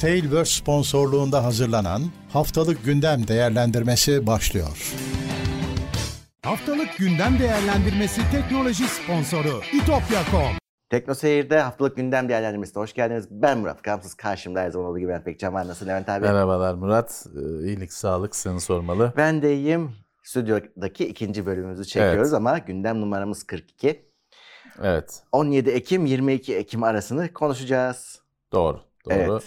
[0.00, 4.94] Tailverse sponsorluğunda hazırlanan Haftalık Gündem Değerlendirmesi başlıyor.
[6.44, 10.52] Haftalık Gündem Değerlendirmesi teknoloji sponsoru itopya.com
[10.90, 13.26] Tekno Seyir'de haftalık gündem değerlendirmesine hoş geldiniz.
[13.30, 14.14] Ben Murat Kamsız.
[14.14, 15.68] Karşımda her zaman olduğu gibi Levent Pekcan var.
[15.68, 16.24] Nasıl Levent abi?
[16.26, 17.26] Merhabalar Murat.
[17.36, 19.12] Ee, İyilik, sağlık seni sormalı.
[19.16, 19.90] Ben de iyiyim.
[20.22, 22.34] Stüdyodaki ikinci bölümümüzü çekiyoruz Evet.
[22.34, 24.02] ama gündem numaramız 42.
[24.82, 28.20] Evet, 17 Ekim 22 Ekim arasını konuşacağız.
[28.52, 28.80] doğru.
[29.06, 29.14] Doğru.
[29.14, 29.42] Evet,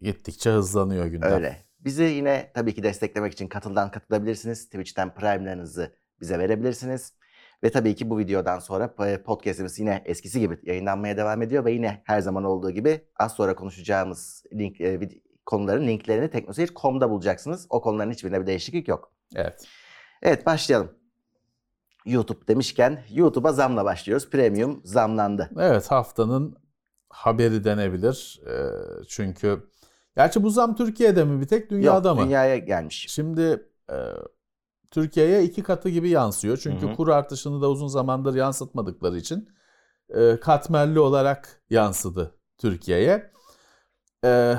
[0.00, 1.32] Gittikçe hızlanıyor gündem.
[1.32, 1.56] öyle.
[1.80, 4.64] Bizi yine tabii ki desteklemek için katıldan katılabilirsiniz.
[4.64, 7.12] Twitch'ten Prime'larınızı bize verebilirsiniz.
[7.62, 8.94] Ve tabii ki bu videodan sonra
[9.24, 13.54] podcast'imiz yine eskisi gibi yayınlanmaya devam ediyor ve yine her zaman olduğu gibi az sonra
[13.54, 15.00] konuşacağımız link, e,
[15.46, 17.66] konuların linklerini teknoseyir.com'da bulacaksınız.
[17.70, 19.12] O konuların hiçbirinde bir değişiklik yok.
[19.34, 19.68] Evet.
[20.22, 20.98] Evet başlayalım.
[22.06, 24.30] YouTube demişken YouTube'a zamla başlıyoruz.
[24.30, 25.50] Premium zamlandı.
[25.58, 26.56] Evet, haftanın
[27.08, 28.40] haberi denebilir.
[29.08, 29.62] Çünkü
[30.18, 32.24] gerçi bu zam Türkiye'de mi bir tek dünyada Yok, mı?
[32.24, 33.06] dünyaya gelmiş.
[33.08, 33.96] Şimdi e,
[34.90, 36.56] Türkiye'ye iki katı gibi yansıyor.
[36.62, 36.96] Çünkü Hı hı.
[36.96, 39.48] kur artışını da uzun zamandır yansıtmadıkları için
[40.10, 43.30] e, katmerli olarak yansıdı Türkiye'ye.
[44.24, 44.54] E,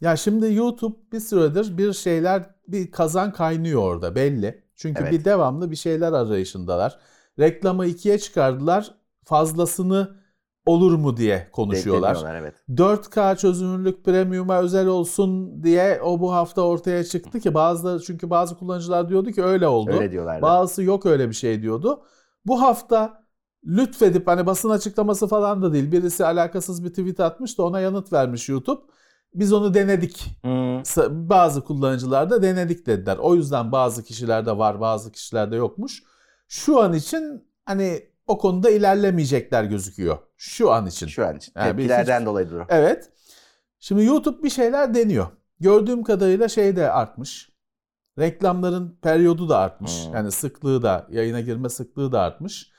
[0.00, 4.64] ya şimdi YouTube bir süredir bir şeyler bir kazan kaynıyor orada belli.
[4.74, 5.12] Çünkü Evet.
[5.12, 6.98] bir devamlı bir şeyler arayışındalar.
[7.38, 8.94] Reklamı ikiye çıkardılar.
[9.24, 10.21] Fazlasını
[10.66, 12.16] olur mu diye konuşuyorlar.
[12.40, 12.54] Evet.
[12.68, 18.58] 4K çözünürlük premium'a özel olsun diye o bu hafta ortaya çıktı ki bazıları çünkü bazı
[18.58, 19.90] kullanıcılar diyordu ki öyle oldu.
[19.92, 20.42] Öyle diyorlardı.
[20.42, 22.02] Bazısı yok öyle bir şey diyordu.
[22.46, 23.22] Bu hafta
[23.66, 25.92] lütfedip hani basın açıklaması falan da değil.
[25.92, 28.80] Birisi alakasız bir tweet atmış da ona yanıt vermiş YouTube.
[29.34, 30.30] Biz onu denedik.
[30.82, 33.16] Sa- Bazı kullanıcılar da denedik dediler.
[33.20, 36.02] O yüzden bazı kişilerde var, bazı kişilerde yokmuş.
[36.48, 40.18] Şu an için hani o konuda ilerlemeyecekler gözüküyor.
[40.36, 41.06] Şu an için.
[41.06, 41.52] Şu an için.
[41.56, 42.64] Yani Tepkilerden hiç- dolayıdır o.
[42.68, 43.10] Evet.
[43.80, 45.26] Şimdi YouTube bir şeyler deniyor.
[45.60, 47.52] Gördüğüm kadarıyla şey de artmış.
[48.18, 50.06] Reklamların periyodu da artmış.
[50.06, 50.14] Hmm.
[50.14, 52.72] Yani sıklığı da, yayına girme sıklığı da artmış.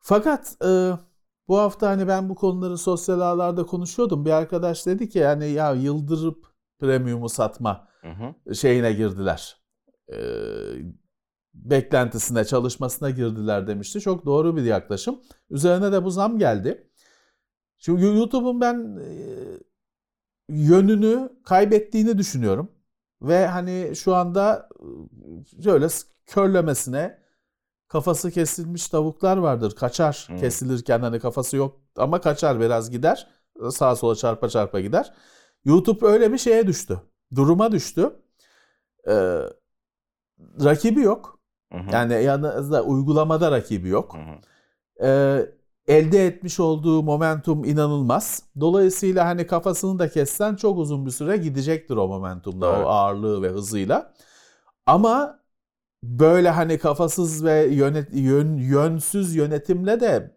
[0.00, 0.90] Fakat e,
[1.48, 4.24] bu hafta hani ben bu konuları sosyal ağlarda konuşuyordum.
[4.24, 6.46] Bir arkadaş dedi ki yani ya yıldırıp
[6.80, 8.54] premium'u satma Hı hı.
[8.54, 9.56] şeyine girdiler.
[10.12, 10.16] E,
[11.54, 14.00] beklentisine, çalışmasına girdiler demişti.
[14.00, 15.20] Çok doğru bir yaklaşım.
[15.50, 16.90] Üzerine de bu zam geldi.
[17.78, 19.08] Çünkü YouTube'un ben e,
[20.48, 22.72] yönünü kaybettiğini düşünüyorum.
[23.22, 24.68] Ve hani şu anda
[25.58, 25.88] e, şöyle
[26.26, 27.18] körlemesine
[27.88, 29.76] kafası kesilmiş tavuklar vardır.
[29.76, 30.36] Kaçar Hmm.
[30.38, 33.28] kesilirken hani kafası yok ama kaçar biraz gider.
[33.70, 35.14] Sağa sola çarpa çarpa gider.
[35.64, 37.00] YouTube öyle bir şeye düştü.
[37.34, 38.10] Duruma düştü.
[39.08, 39.40] Ee,
[40.64, 41.33] rakibi yok.
[41.74, 41.92] Hı hı.
[41.92, 44.14] Yani yanında uygulamada rakibi yok.
[44.14, 44.38] Hı hı.
[45.08, 45.46] Ee,
[45.88, 48.42] elde etmiş olduğu momentum inanılmaz.
[48.60, 52.86] Dolayısıyla hani kafasını da kessen çok uzun bir süre gidecektir o momentumla, Evet.
[52.86, 54.14] o ağırlığı ve hızıyla.
[54.86, 55.40] Ama
[56.02, 60.36] böyle hani kafasız ve yönet, yön, yönsüz yönetimle de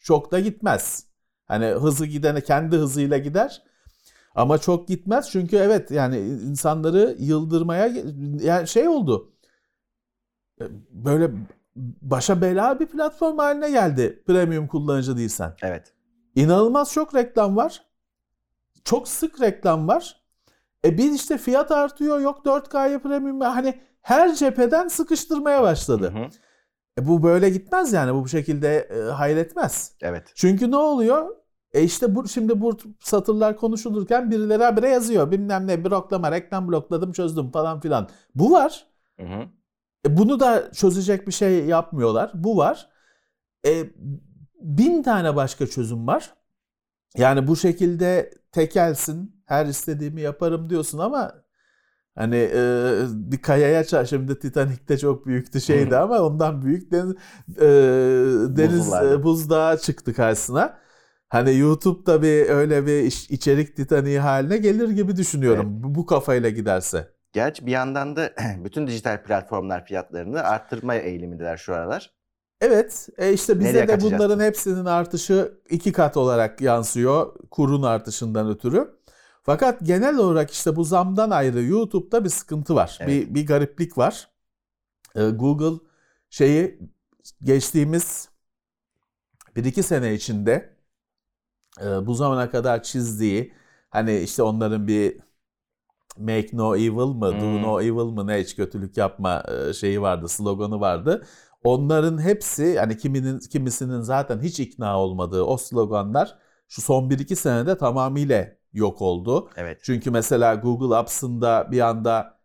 [0.00, 1.06] çok da gitmez.
[1.46, 3.62] Hani hızı gidene kendi hızıyla gider.
[4.34, 7.90] Ama çok gitmez çünkü evet yani insanları yıldırmaya
[8.42, 9.31] yani şey oldu.
[10.90, 11.30] Böyle
[12.02, 15.54] başa bela bir platform haline geldi premium kullanıcı değilsen.
[15.62, 15.92] Evet.
[16.34, 17.82] İnanılmaz çok reklam var.
[18.84, 20.22] Çok sık reklam var.
[20.84, 26.12] E bir işte fiyat artıyor yok 4K'ya premium hani her cepheden sıkıştırmaya Hı başladı.
[26.14, 26.26] hı.
[27.02, 29.96] E bu böyle gitmez yani bu şekilde e, hayretmez.
[30.02, 30.32] Evet.
[30.34, 31.28] Çünkü ne oluyor?
[31.72, 35.30] E işte bu şimdi bu satırlar konuşulurken birileri habire yazıyor.
[35.30, 38.08] Bilmem ne bloklama, reklam blokladım, çözdüm falan filan.
[38.34, 38.86] Bu var.
[39.20, 39.44] Hı hı.
[40.06, 42.30] E bunu da çözecek bir şey yapmıyorlar.
[42.34, 42.88] Bu var.
[43.66, 43.84] E,
[44.60, 46.34] bin tane başka çözüm var.
[47.16, 51.34] Yani bu şekilde tekelsin, her istediğimi yaparım diyorsun ama
[52.14, 57.14] hani e, bir kayaya çar şimdi Titanik'te çok büyüktü şeydi ama ondan büyük deniz,
[57.60, 57.66] e,
[58.56, 60.78] deniz e, buzdağı çıktı karşısına.
[61.28, 66.50] Hani YouTube'da bir öyle bir iş- içerik Titaniği haline gelir gibi düşünüyorum bu, bu kafayla
[66.50, 67.08] giderse.
[67.32, 68.32] Gerçi bir yandan da
[68.64, 72.12] bütün dijital platformlar fiyatlarını arttırma eğilimindeler şu aralar.
[72.60, 78.50] Evet, e işte bize Nereye de bunların hepsinin artışı iki kat olarak yansıyor kurun artışından
[78.50, 78.98] ötürü.
[79.42, 82.98] Fakat genel olarak işte bu zamdan ayrı YouTube'da bir sıkıntı var.
[83.00, 83.08] Evet.
[83.08, 84.30] Bir, bir gariplik var.
[85.14, 85.86] E, Google
[86.30, 86.78] şeyi
[87.42, 88.28] geçtiğimiz
[89.56, 90.76] bir iki sene içinde
[91.80, 93.54] e, bu zamana kadar çizdiği
[93.90, 95.20] hani işte onların bir
[96.18, 97.62] Make no evil mı, do Hmm.
[97.62, 101.26] no evil mı ne hiç kötülük yapma e, şeyi vardı, sloganı vardı.
[101.64, 106.38] Onların hepsi yani kiminin kimisinin zaten hiç ikna olmadığı o sloganlar
[106.68, 109.50] şu son 1-2 senede tamamıyla yok oldu.
[109.56, 109.80] Evet.
[109.82, 112.38] Çünkü mesela Google Apps'ında bir anda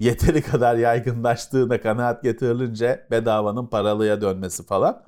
[0.00, 5.04] yeteri kadar yaygınlaştığına kanaat getirilince bedavanın paralıya dönmesi falan.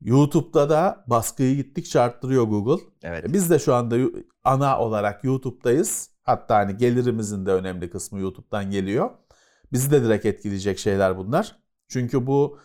[0.00, 2.84] YouTube'da da baskıyı gittikçe arttırıyor Google.
[3.02, 3.24] Evet.
[3.24, 3.96] E, Biz de şu anda
[4.44, 6.10] ana olarak YouTube'dayız.
[6.22, 9.10] Hatta hani gelirimizin de önemli kısmı YouTube'dan geliyor.
[9.72, 11.56] Bizi de direkt etkileyecek şeyler bunlar.
[11.88, 12.58] Çünkü bu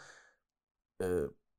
[1.01, 1.05] e,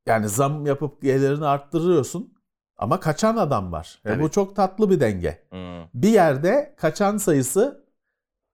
[0.06, 2.34] yani zam yapıp gelirini arttırıyorsun
[2.76, 4.00] ama kaçan adam var.
[4.04, 4.22] Ve Tabii.
[4.22, 5.46] bu çok tatlı bir denge.
[5.50, 5.84] Hmm.
[5.94, 7.86] Bir yerde kaçan sayısı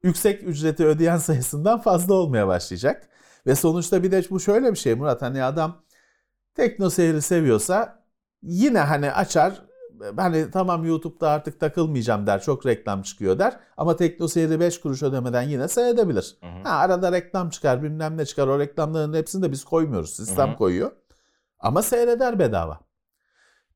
[0.02, 3.08] yüksek ücreti ödeyen sayısından fazla olmaya başlayacak.
[3.46, 5.82] Ve sonuçta bir de bu şöyle bir şey Murat hani adam
[6.58, 8.04] tekno seyri seviyorsa
[8.42, 9.62] yine hani açar
[10.16, 15.02] hani tamam YouTube'da artık takılmayacağım der çok reklam çıkıyor der ama tekno seyri 5 kuruş
[15.02, 16.36] ödemeden yine seyredebilir.
[16.40, 16.62] Hı hı.
[16.62, 20.52] Ha, arada reklam çıkar bilmem ne çıkar o reklamların hepsini de biz koymuyoruz sistem Hı
[20.52, 20.56] hı.
[20.56, 20.92] koyuyor
[21.58, 22.80] ama seyreder bedava.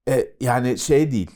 [0.09, 1.31] E, yani şey değil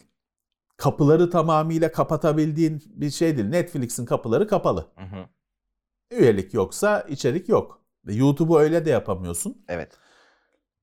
[0.77, 3.49] kapıları tamamıyla kapatabildiğin bir şey değil.
[3.49, 4.87] Netflix'in kapıları kapalı.
[4.97, 5.27] Hı hı.
[6.11, 7.83] Üyelik yoksa içerik yok.
[8.07, 9.65] Ve YouTube'u öyle de yapamıyorsun.
[9.69, 9.99] Evet.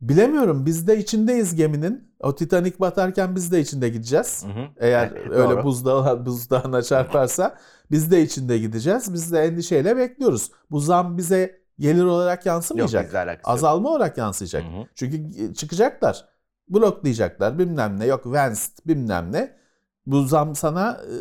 [0.10, 2.14] Bilemiyorum biz de içindeyiz geminin.
[2.20, 4.46] O Titanic batarken biz de içinde gideceğiz.
[4.46, 4.68] Hı hı.
[4.78, 7.58] Eğer öyle buzdağı, buzdağına çarparsa
[7.92, 9.14] biz de içinde gideceğiz.
[9.14, 10.52] Biz de endişeyle bekliyoruz.
[10.72, 13.14] Bu zam bize gelir olarak Yok yansımayacak.
[13.14, 13.40] yok.
[13.44, 14.64] Azalma olarak yansıyacak.
[14.64, 14.86] Hı hı.
[14.96, 16.26] Çünkü çıkacaklar.
[16.70, 19.58] Bloklayacaklar bilmem ne yok Vanced bilmem ne.
[20.06, 21.14] Bu zam sana e,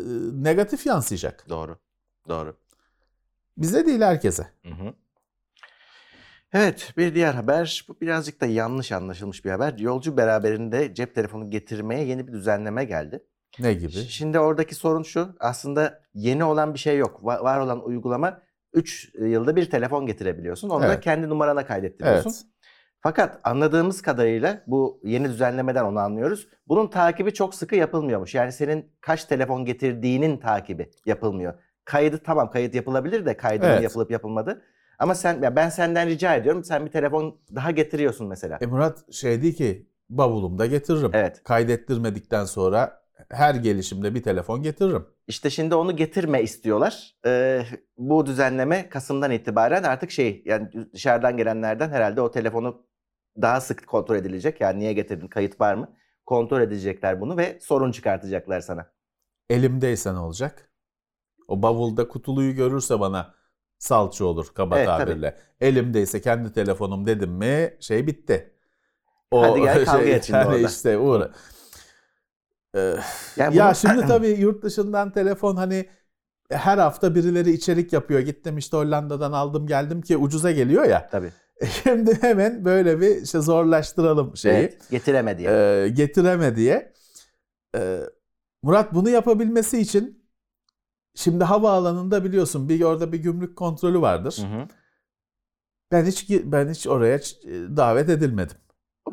[0.43, 1.45] negatif yansıyacak.
[1.49, 1.77] Doğru.
[2.29, 2.55] Doğru.
[3.57, 4.47] Bize değil herkese.
[4.63, 4.93] Hı hı.
[6.53, 9.77] Evet bir diğer haber bu birazcık da yanlış anlaşılmış bir haber.
[9.77, 13.23] Yolcu beraberinde cep telefonu getirmeye yeni bir düzenleme geldi.
[13.59, 13.91] Ne gibi?
[13.91, 17.19] Şimdi oradaki sorun şu aslında yeni olan bir şey yok.
[17.23, 18.41] Va- var olan uygulama
[18.73, 20.69] 3 yılda bir telefon getirebiliyorsun.
[20.69, 21.03] Onu da Evet.
[21.03, 22.29] kendi numarana kaydettiriyorsun.
[22.29, 22.41] Evet.
[23.01, 26.47] Fakat anladığımız kadarıyla bu yeni düzenlemeden onu anlıyoruz.
[26.67, 28.35] Bunun takibi çok sıkı yapılmıyormuş.
[28.35, 31.53] Yani senin kaç telefon getirdiğinin takibi yapılmıyor.
[31.85, 33.83] Kaydı tamam kayıt yapılabilir de kaydının Evet.
[33.83, 34.61] yapılıp yapılmadı.
[34.99, 38.57] Ama sen ya ben senden rica ediyorum sen bir telefon daha getiriyorsun mesela.
[38.61, 41.11] E Murat şey değil ki bavulumda getiririm.
[41.13, 41.43] Evet.
[41.43, 45.05] Kaydettirmedikten sonra her gelişimde bir telefon getiririm.
[45.27, 47.15] İşte şimdi onu getirme istiyorlar.
[47.25, 47.65] Ee,
[47.97, 52.85] bu düzenleme Kasım'dan itibaren artık şey yani dışarıdan gelenlerden herhalde o telefonu
[53.41, 54.61] daha sık kontrol edilecek.
[54.61, 55.95] Yani niye getirdin kayıt var mı?
[56.25, 58.91] Kontrol edecekler bunu ve sorun çıkartacaklar sana.
[59.49, 60.71] Elimdeyse ne olacak?
[61.47, 63.33] O bavulda kutuluyu görürse bana
[63.83, 65.05] salça olur kaba Evet, tabii.
[65.05, 65.37] tabirle.
[65.61, 68.53] Elimdeyse kendi telefonum dedim mi şey bitti.
[69.33, 70.67] Hadi gel kavga et şimdi yani orada.
[70.67, 71.31] işte uğra.
[72.75, 72.95] Ee,
[73.37, 75.89] Yani ya bunu- şimdi tabii yurt dışından telefon hani
[76.51, 78.19] her hafta birileri içerik yapıyor.
[78.19, 81.09] Gittim işte Hollanda'dan aldım geldim ki ucuza geliyor ya.
[81.11, 81.31] Tabii.
[81.83, 84.53] Şimdi hemen böyle bir işte zorlaştıralım şeyi.
[84.55, 85.49] Evet, getireme diye.
[85.51, 86.93] Ee, getireme diye.
[87.75, 87.99] Ee,
[88.63, 90.22] Murat bunu yapabilmesi için
[91.15, 94.37] şimdi havaalanında biliyorsun bir orada bir gümrük kontrolü vardır.
[94.41, 94.67] Hı hı.
[95.91, 97.21] Ben hiç ben hiç oraya e,
[97.77, 98.57] davet edilmedim.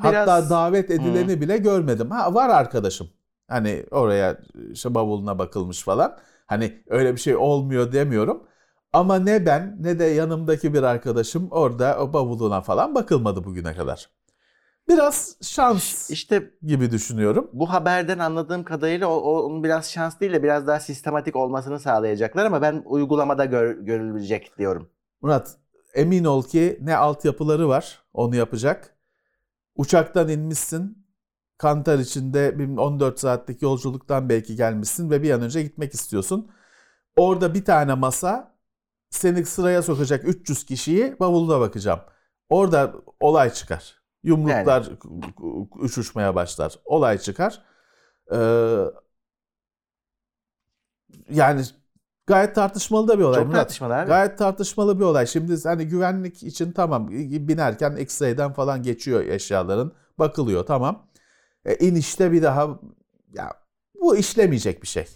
[0.03, 2.11] Biraz- Hatta davet edileni bile görmedim.
[2.11, 3.09] Ha var arkadaşım.
[3.49, 4.39] Hani oraya
[4.73, 6.19] işte bavuluna bakılmış falan.
[6.47, 8.43] Hani öyle bir şey olmuyor demiyorum.
[8.93, 14.11] Ama ne ben ne de yanımdaki bir arkadaşım orada o bavuluna falan bakılmadı bugüne kadar.
[14.91, 17.51] Biraz şans İşte gibi düşünüyorum.
[17.53, 21.81] bu haberden anladığım kadarıyla o, o- onun biraz şans değil de biraz daha sistematik olmasını
[21.81, 24.91] sağlayacaklar ama ben uygulamada gör- görülecek diyorum.
[25.23, 25.57] Murat
[25.95, 28.97] emin ol ki ne altyapıları var onu yapacak.
[29.77, 31.07] Uçaktan inmişsin.
[31.59, 36.51] Kantar içinde bir 14 saatlik yolculuktan belki gelmişsin ve bir an önce gitmek istiyorsun.
[37.17, 38.55] Orada bir tane masa
[39.11, 42.01] seni sıraya sokacak 300 kişiyi bavuluna bakacağım.
[42.49, 44.00] Orada olay çıkar.
[44.23, 44.89] Yumruklar
[45.81, 46.79] uçuşmaya başlar.
[46.85, 47.63] Olay çıkar.
[48.33, 48.37] Ee,
[51.31, 51.63] yani
[52.27, 53.39] gayet tartışmalı da bir olay.
[53.41, 53.61] Çok Murat.
[53.61, 54.09] tartışmalı abi.
[54.09, 55.27] Gayet tartışmalı bir olay.
[55.27, 57.09] Şimdi hani güvenlik için tamam
[57.49, 59.93] binerken X-ray'den falan geçiyor eşyaların.
[60.19, 61.07] Bakılıyor tamam.
[61.65, 62.81] E, inişte bir daha
[63.35, 63.53] ya
[64.01, 65.07] bu işlemeyecek bir şey.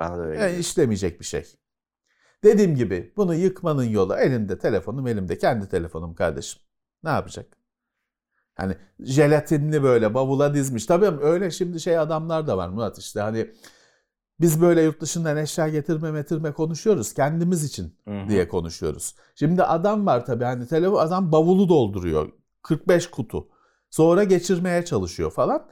[0.00, 0.60] Bana da öyle E, geliyor.
[0.60, 1.46] işlemeyecek bir şey.
[2.44, 6.62] Dediğim gibi bunu yıkmanın yolu elinde telefonum elimde kendi telefonum kardeşim.
[7.04, 7.56] Ne yapacak?
[8.62, 10.86] Hani jelatinli böyle bavula dizmiş.
[10.86, 13.50] Tabii öyle şimdi şey adamlar da var Murat işte hani
[14.40, 18.28] biz böyle yurt dışından eşya getirme metirme konuşuyoruz kendimiz için Hı hı.
[18.28, 19.14] diye konuşuyoruz.
[19.34, 22.32] Şimdi adam var tabii hani telefon adam bavulu dolduruyor.
[22.62, 23.48] 45 kutu.
[23.90, 25.68] Sonra geçirmeye çalışıyor falan.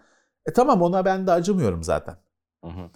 [0.46, 2.16] E tamam ona ben de acımıyorum zaten.
[2.64, 2.90] Hı hı.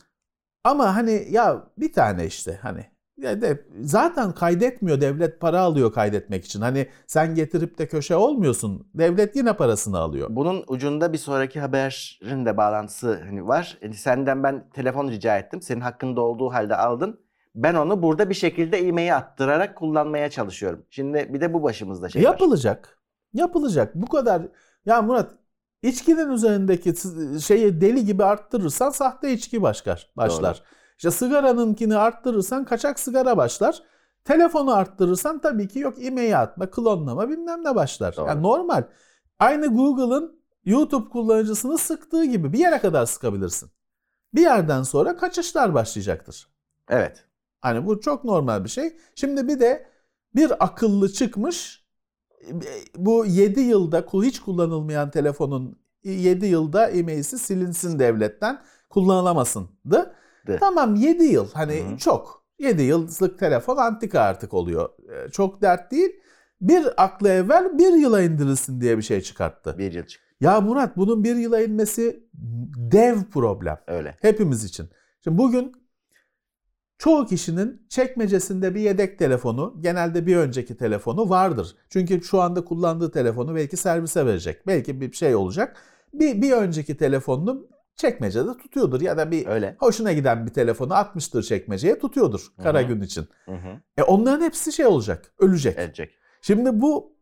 [0.64, 2.86] Ama hani ya bir tane işte hani
[3.22, 6.60] de, zaten kaydetmiyor devlet para alıyor kaydetmek için.
[6.60, 8.88] Hani sen getirip de köşe olmuyorsun.
[8.94, 10.28] Devlet yine parasını alıyor.
[10.30, 13.78] Bunun ucunda bir sonraki haberin de bağlantısı hani var.
[13.82, 15.62] Yani senden ben telefon rica ettim.
[15.62, 17.20] Senin hakkında olduğu halde aldın.
[17.54, 20.86] Ben onu burada bir şekilde e-mail attırarak kullanmaya çalışıyorum.
[20.90, 22.30] Şimdi bir de bu başımızda şey var.
[22.30, 22.98] Yapılacak.
[23.32, 23.94] Yapılacak.
[23.94, 24.42] Bu kadar.
[24.86, 25.30] Ya Murat
[25.82, 26.94] içkinin üzerindeki
[27.40, 30.10] şeyi deli gibi arttırırsan sahte içki başlar.
[30.16, 30.56] başlar.
[30.56, 30.64] Doğru.
[31.04, 33.82] İşte sigaranınkini arttırırsan kaçak sigara başlar.
[34.24, 38.16] Telefonu arttırırsan tabii ki yok e-mail atma, klonlama bilmem ne başlar.
[38.16, 38.26] Doğru.
[38.26, 38.84] Yani normal.
[39.38, 43.70] Aynı Google'ın YouTube kullanıcısını sıktığı gibi bir yere kadar sıkabilirsin.
[44.34, 46.48] Bir yerden sonra kaçışlar başlayacaktır.
[46.88, 47.24] Evet.
[47.60, 48.96] Hani bu çok normal bir şey.
[49.14, 49.86] Şimdi bir de
[50.34, 51.84] bir akıllı çıkmış.
[52.96, 60.14] Bu 7 yılda hiç kullanılmayan telefonun 7 yılda e-mail'si silinsin devletten kullanılamasındı.
[60.60, 61.98] Tamam 7 yıl hani Hı-hı.
[61.98, 62.44] çok.
[62.58, 64.88] 7 yıllık telefon antika artık oluyor.
[65.12, 66.10] Ee, çok dert değil.
[66.60, 69.78] Bir aklı evvel bir yıla indirilsin diye bir şey çıkarttı.
[69.78, 70.24] Bir yıl çıktı.
[70.40, 72.28] Ya Murat bunun bir yıla inmesi
[72.92, 73.78] dev problem.
[73.86, 74.16] Öyle.
[74.20, 74.88] Hepimiz için.
[75.24, 75.72] Şimdi bugün
[76.98, 81.76] çoğu kişinin çekmecesinde bir yedek telefonu, genelde bir önceki telefonu vardır.
[81.88, 84.66] Çünkü şu anda kullandığı telefonu belki servise verecek.
[84.66, 85.76] Belki bir şey olacak.
[86.14, 89.76] Bir, bir önceki telefonunu çekmecede tutuyordur ya da bir Öyle.
[89.80, 92.88] hoşuna giden bir telefonu atmıştır çekmeceye tutuyordur kara Hı-hı.
[92.88, 93.28] gün için.
[93.44, 93.80] Hı-hı.
[93.96, 95.78] E onların hepsi şey olacak, ölecek.
[95.78, 96.10] Edecek.
[96.42, 97.12] Şimdi bu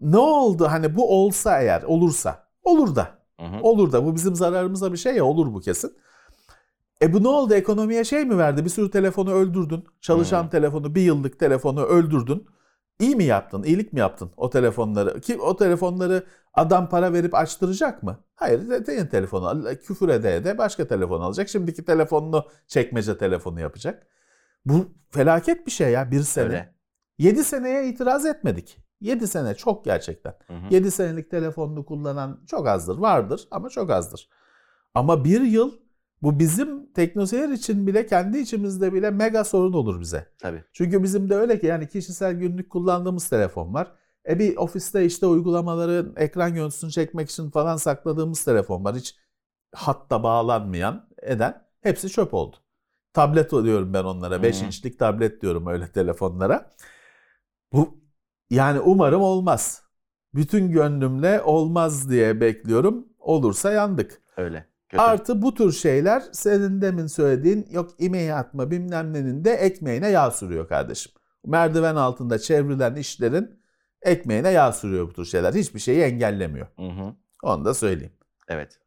[0.00, 3.62] ne oldu hani bu olsa eğer olursa olur da Hı-hı.
[3.62, 5.92] olur da bu bizim zararımıza bir şey ya olur bu kesin.
[7.02, 10.50] E bu ne oldu ekonomiye şey mi verdi bir sürü telefonu öldürdün çalışan Hı-hı.
[10.50, 12.46] telefonu bir yıllık telefonu öldürdün.
[13.00, 13.62] İyi mi yaptın?
[13.62, 15.20] İyilik mi yaptın o telefonları?
[15.20, 18.24] Ki o telefonları adam para verip açtıracak mı?
[18.34, 21.48] Hayır, senin telefonu küfür ede de başka telefon alacak.
[21.48, 24.06] Şimdiki telefonunu çekmece telefonu yapacak.
[24.64, 26.44] Bu felaket bir şey ya bir sene.
[26.44, 26.74] Öyle.
[27.18, 28.78] 7 seneye itiraz etmedik.
[29.00, 30.34] 7 sene çok gerçekten.
[30.46, 30.74] Hı hı.
[30.74, 32.98] 7 senelik telefonunu kullanan çok azdır.
[32.98, 34.28] Vardır ama çok azdır.
[34.94, 35.72] Ama bir yıl
[36.22, 40.26] bu bizim teknoseyir için bile kendi içimizde bile mega sorun olur bize.
[40.38, 40.64] Tabii.
[40.72, 43.92] Çünkü bizim de öyle ki yani kişisel günlük kullandığımız telefon var.
[44.28, 48.96] E bir ofiste işte uygulamaların ekran görüntüsünü çekmek için falan sakladığımız telefon var.
[48.96, 49.16] Hiç
[49.74, 52.56] hatta bağlanmayan eden hepsi çöp oldu.
[53.12, 54.42] Tablet diyorum ben onlara.
[54.42, 56.70] 5 inçlik tablet diyorum öyle telefonlara.
[57.72, 58.02] Bu
[58.50, 59.82] yani umarım olmaz.
[60.34, 63.08] Bütün gönlümle olmaz diye bekliyorum.
[63.18, 64.22] Olursa yandık.
[64.36, 64.71] Öyle.
[64.92, 65.02] Kötü.
[65.02, 70.30] Artı bu tür şeyler senin demin söylediğin yok imeği atma bilmem nenin de ekmeğine yağ
[70.30, 71.12] sürüyor kardeşim.
[71.46, 73.62] Merdiven altında çevrilen işlerin
[74.02, 75.54] ekmeğine yağ sürüyor bu tür şeyler.
[75.54, 76.66] Hiçbir şeyi engellemiyor.
[76.76, 77.14] Hı hı.
[77.42, 78.12] Onu da söyleyeyim.
[78.48, 78.78] Evet.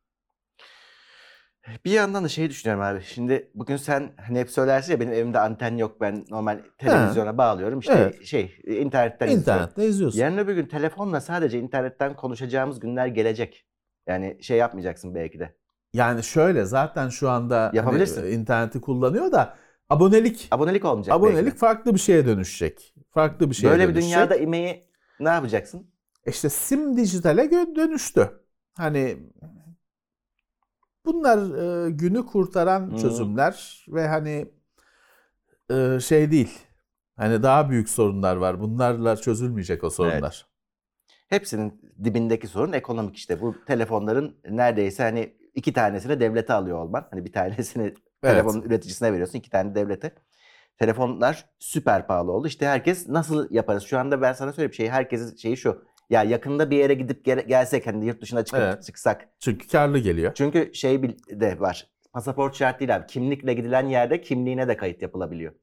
[1.86, 3.02] Bir yandan da şey düşünüyorum abi.
[3.04, 6.02] Şimdi bugün sen hani hep söylersin ya benim evimde anten yok.
[6.02, 7.38] Ben normal televizyona ha.
[7.38, 7.80] bağlıyorum.
[7.80, 8.26] İşte evet.
[8.26, 9.90] şey internetten İnternette izliyorum.
[9.90, 10.20] izliyorsun.
[10.20, 13.66] Yarın öbür gün telefonla sadece internetten konuşacağımız günler gelecek.
[14.08, 15.56] Yani şey yapmayacaksın belki de.
[15.96, 18.22] Yani şöyle zaten şu anda Yapabilirsin.
[18.22, 19.56] Hani, interneti kullanıyor da
[19.90, 21.16] abonelik abonelik olmayacak.
[21.16, 21.58] Abonelik belki.
[21.58, 22.94] farklı bir şeye dönüşecek.
[23.12, 24.04] Farklı bir şeye Böyle dönüşecek.
[24.04, 24.88] bir dünyada imeği
[25.20, 25.88] ne yapacaksın?
[26.26, 28.30] İşte sim dijitale dönüştü.
[28.74, 29.18] Hani
[31.06, 32.98] bunlar e, günü kurtaran hmm.
[32.98, 34.52] çözümler ve hani
[35.72, 36.60] e, şey değil.
[37.16, 38.60] Hani daha büyük sorunlar var.
[38.60, 40.46] Bunlarla çözülmeyecek o sorunlar.
[40.46, 40.46] Evet.
[41.30, 43.42] Hepsinin dibindeki sorun ekonomik işte.
[43.42, 47.08] Bu telefonların neredeyse hani iki tanesini devlete alıyor olman.
[47.12, 47.98] Hani bir tanesini evet.
[48.22, 50.12] telefonun üreticisine veriyorsun, iki tane devlete.
[50.78, 52.48] Telefonlar süper pahalı oldu.
[52.48, 53.84] İşte herkes nasıl yaparız?
[53.84, 55.86] Şu anda ben sana söyleyeyim şey herkesin şeyi şu.
[56.10, 58.84] Ya yakında bir yere gidip gel- gelsek hani yurt dışına çıkıp evet.
[58.84, 59.30] çıksak.
[59.40, 60.34] Çünkü karlı geliyor.
[60.36, 61.88] Çünkü şey de var.
[62.14, 63.08] Pasaport şart değil abi.
[63.08, 65.54] Kimlikle gidilen yerde kimliğine de kayıt yapılabiliyor.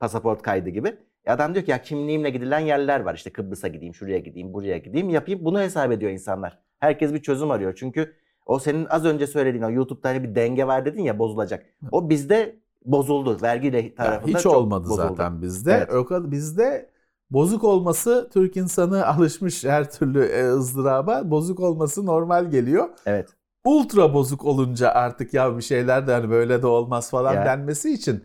[0.00, 0.96] Pasaport kaydı gibi.
[1.24, 3.14] E adam diyor ki ya kimliğimle gidilen yerler var.
[3.14, 5.44] İşte Kıbrıs'a gideyim, şuraya gideyim, buraya gideyim yapayım.
[5.44, 6.58] Bunu hesap ediyor insanlar.
[6.78, 7.74] Herkes bir çözüm arıyor.
[7.74, 11.66] Çünkü o senin az önce söylediğin o YouTube'da hani bir denge var dedin ya bozulacak.
[11.92, 13.38] O bizde bozuldu.
[13.42, 15.08] Vergi tarafında ya hiç çok olmadı bozuldu.
[15.08, 15.88] zaten bizde.
[15.90, 16.10] Evet.
[16.30, 16.90] Bizde
[17.30, 21.30] bozuk olması Türk insanı alışmış her türlü e, ızdıraba.
[21.30, 22.88] Bozuk olması normal geliyor.
[23.06, 23.28] Evet.
[23.64, 27.44] Ultra bozuk olunca artık ya bir şeyler de hani böyle de olmaz falan ya.
[27.44, 28.24] denmesi için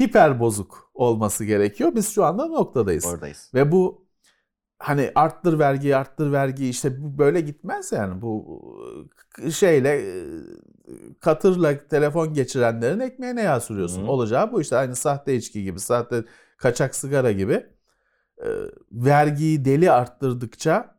[0.00, 1.94] hiper bozuk olması gerekiyor.
[1.94, 3.06] Biz şu anda noktadayız.
[3.06, 3.50] Oradayız.
[3.54, 4.03] Ve bu
[4.84, 8.62] hani arttır vergi arttır vergi işte böyle gitmez yani bu
[9.52, 10.04] şeyle
[11.20, 14.02] katırla telefon geçirenlerin ekmeğine yağ sürüyorsun.
[14.02, 14.10] Hı.
[14.10, 16.24] Olacağı bu işte aynı sahte içki gibi sahte
[16.56, 17.66] kaçak sigara gibi
[18.92, 20.98] vergiyi deli arttırdıkça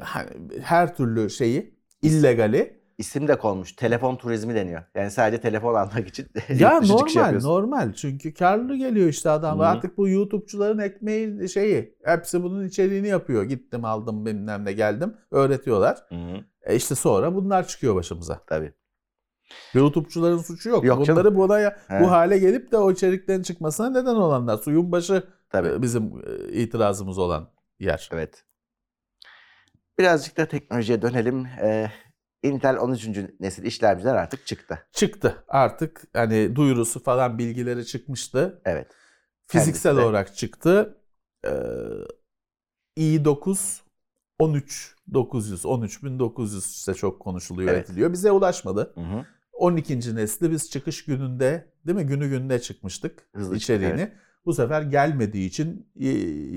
[0.00, 0.30] hani
[0.62, 3.72] her türlü şeyi illegali isim de konmuş.
[3.72, 4.82] Telefon turizmi deniyor.
[4.94, 6.26] Yani sadece telefon almak için
[6.58, 7.48] Ya normal yapıyorsun.
[7.48, 9.58] normal çünkü karlı geliyor işte adam.
[9.58, 9.62] Hı.
[9.66, 13.42] Artık bu YouTube'cuların ekmeği şeyi hepsi bunun içeriğini yapıyor.
[13.42, 15.98] Gittim aldım bilmem ne geldim öğretiyorlar.
[16.62, 18.40] E işte sonra bunlar çıkıyor başımıza.
[18.46, 18.72] Tabii.
[19.74, 20.84] YouTube'cuların suçu yok.
[20.84, 21.20] Yok canım.
[21.24, 22.00] Bunları buna ya- He.
[22.00, 24.56] bu hale gelip de o içeriklerin çıkmasına neden olanlar.
[24.58, 25.68] Suyun başı Tabii.
[25.68, 28.08] e, bizim e, itirazımız olan yer.
[28.12, 28.44] Evet.
[29.98, 31.46] Birazcık da teknolojiye dönelim.
[31.62, 31.90] Ee,
[32.44, 33.08] Intel 13.
[33.40, 34.78] nesil işlemciler artık çıktı.
[34.92, 38.62] Çıktı artık hani duyurusu falan bilgileri çıkmıştı.
[38.64, 38.86] Evet.
[39.46, 40.06] Fiziksel Kendisi de.
[40.08, 40.98] olarak çıktı.
[41.44, 41.50] Ee,
[42.96, 43.80] i9
[44.38, 47.90] 13 900 13900 işte çok konuşuluyor Evet.
[47.90, 48.12] ediliyor.
[48.12, 48.92] Bize ulaşmadı.
[48.94, 49.24] Hı hı.
[49.52, 50.14] 12.
[50.16, 52.06] nesli biz çıkış gününde değil mi?
[52.06, 53.98] Günü gününe çıkmıştık Hızlı içeriğini.
[54.00, 56.08] çıktık, Bu sefer gelmediği için e,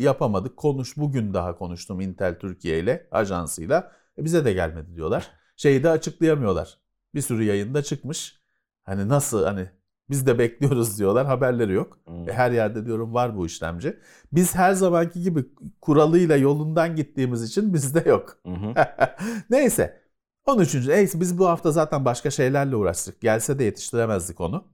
[0.01, 0.57] yapamadık.
[0.57, 3.91] Konuş bugün daha konuştum Intel Türkiye ile ajansıyla.
[4.17, 5.31] E, bize de gelmedi diyorlar.
[5.57, 6.77] Şeyi de açıklayamıyorlar.
[7.15, 8.41] Bir sürü yayında çıkmış.
[8.83, 9.69] Hani nasıl hani
[10.09, 11.25] biz de bekliyoruz diyorlar.
[11.25, 11.99] Haberleri yok.
[12.27, 13.99] E, Her yerde diyorum var bu işlemci.
[14.33, 15.45] Biz her zamanki gibi
[15.81, 18.37] kuralıyla yolundan gittiğimiz için bizde yok.
[18.45, 18.73] Hı.
[19.49, 20.01] Neyse.
[20.45, 20.75] 13.
[20.87, 23.21] Neyse biz bu hafta zaten başka şeylerle uğraştık.
[23.21, 24.67] Gelse de yetiştiremezdik onu.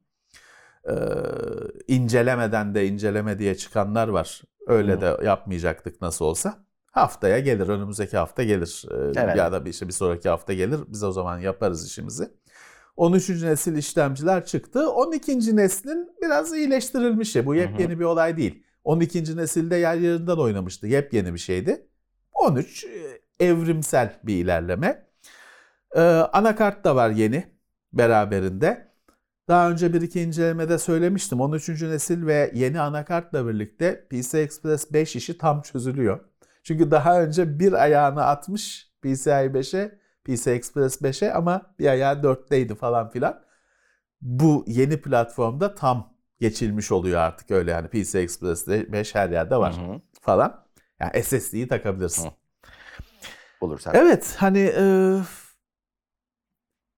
[0.90, 0.94] Ee,
[1.88, 4.42] incelemeden de inceleme diye çıkanlar var.
[4.68, 5.02] Öyle Hı.
[5.02, 6.66] de yapmayacaktık nasıl olsa.
[6.94, 8.86] Haftaya gelir, önümüzdeki hafta gelir.
[8.92, 9.38] Ee, Evet.
[9.38, 10.80] Ya da bir, işte bir sonraki hafta gelir.
[10.88, 12.32] Biz o zaman yaparız işimizi.
[12.98, 13.30] 13.
[13.30, 14.92] nesil işlemciler çıktı.
[14.92, 15.56] 12.
[15.56, 17.46] neslin biraz iyileştirilmişi.
[17.46, 18.64] Bu yepyeni bir olay değil.
[18.84, 19.38] 12.
[19.38, 20.88] nesilde yer yerinden oynamıştı.
[20.88, 21.88] Yepyeni bir şeydi.
[22.34, 22.90] 13 e,
[23.46, 25.08] evrimsel bir ilerleme.
[25.96, 27.44] Ee, anakart da var yeni
[27.94, 28.94] beraberinde.
[29.48, 31.42] Daha önce bir iki incelemede söylemiştim.
[31.42, 31.70] 13.
[31.70, 36.20] nesil ve yeni anakartla birlikte PCI Express 5 işi tam çözülüyor.
[36.64, 42.76] Çünkü daha önce bir ayağını atmış PCI 5'e, PCI Express 5'e ama bir ayağı 4'teydi
[42.76, 43.44] falan filan.
[44.22, 49.78] Bu yeni platformda tam geçilmiş oluyor artık öyle yani PCI Express 5 her yerde var
[49.78, 50.02] Hı hı.
[50.22, 50.66] falan.
[51.00, 52.26] Yani SSD'yi takabilirsin.
[52.26, 52.32] Hı.
[53.62, 53.92] Olursa.
[53.94, 55.18] Evet hani e,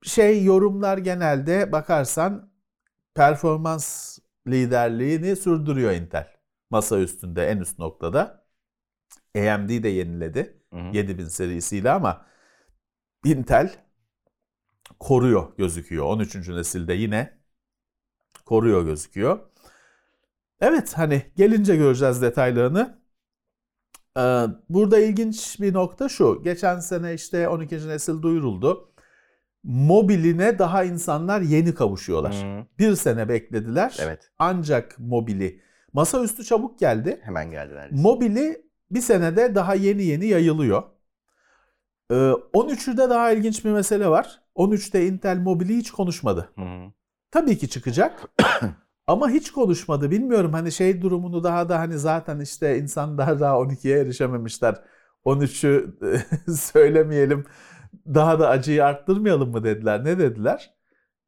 [0.03, 2.51] şey yorumlar genelde bakarsan
[3.15, 4.17] performans
[4.47, 6.27] liderliğini sürdürüyor Intel.
[6.69, 8.44] Masa üstünde en üst noktada.
[9.35, 10.95] AMD de yeniledi Hı hı.
[10.97, 12.25] 7000 serisiyle ama
[13.25, 13.75] Intel
[14.99, 16.05] koruyor gözüküyor.
[16.05, 16.35] 13.
[16.49, 17.39] nesilde yine
[18.45, 19.39] koruyor gözüküyor.
[20.61, 22.99] Evet hani gelince göreceğiz detaylarını.
[24.17, 26.41] Ee, Burada ilginç bir nokta şu.
[26.43, 27.87] Geçen sene işte 12.
[27.87, 28.91] nesil duyuruldu.
[29.63, 32.33] Mobiline daha insanlar yeni kavuşuyorlar.
[32.35, 32.65] Hı.
[32.79, 33.97] Bir sene beklediler.
[33.99, 34.31] Evet.
[34.39, 35.61] Ancak mobili
[35.93, 37.19] masaüstü çabuk geldi.
[37.23, 37.89] Hemen geldiler.
[37.91, 40.83] Mobili bir senede daha yeni yeni yayılıyor.
[42.11, 42.15] Ee,
[42.53, 44.41] 13'ü daha ilginç bir mesele var.
[44.55, 46.49] 13'te Intel mobili hiç konuşmadı.
[46.55, 46.91] Hı hı.
[47.31, 48.21] Tabii ki çıkacak.
[49.07, 50.11] Ama hiç konuşmadı.
[50.11, 54.75] Bilmiyorum hani şey durumunu daha da hani zaten işte insanlar daha 12'ye erişememişler.
[55.25, 55.91] 13'ü
[56.55, 57.45] söylemeyelim.
[58.05, 60.03] Daha da acıyı arttırmayalım mı dediler.
[60.03, 60.73] Ne dediler?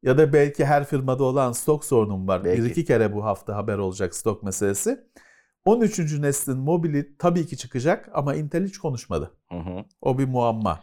[0.02, 2.44] Ya da belki her firmada olan stok sorunum var.
[2.44, 2.62] Belki.
[2.62, 5.08] Bir iki kere bu hafta haber olacak stok meselesi.
[5.64, 5.98] 13.
[6.20, 9.32] neslin mobili tabii ki çıkacak ama Intel hiç konuşmadı.
[9.52, 9.84] Hı hı.
[10.00, 10.80] O bir muamma.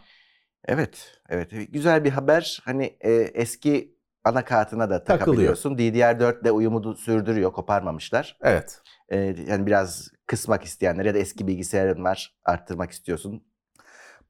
[0.64, 1.50] Evet, evet.
[1.72, 2.62] Güzel bir haber.
[2.64, 5.76] Hani e, eski anakartına da takabiliyorsun.
[5.76, 8.38] DDR4 ile uyumu sürdürüyor, koparmamışlar.
[8.42, 8.80] Evet.
[9.08, 13.44] E, yani biraz kısmak isteyenler ya da eski bilgisayarın var, arttırmak istiyorsun.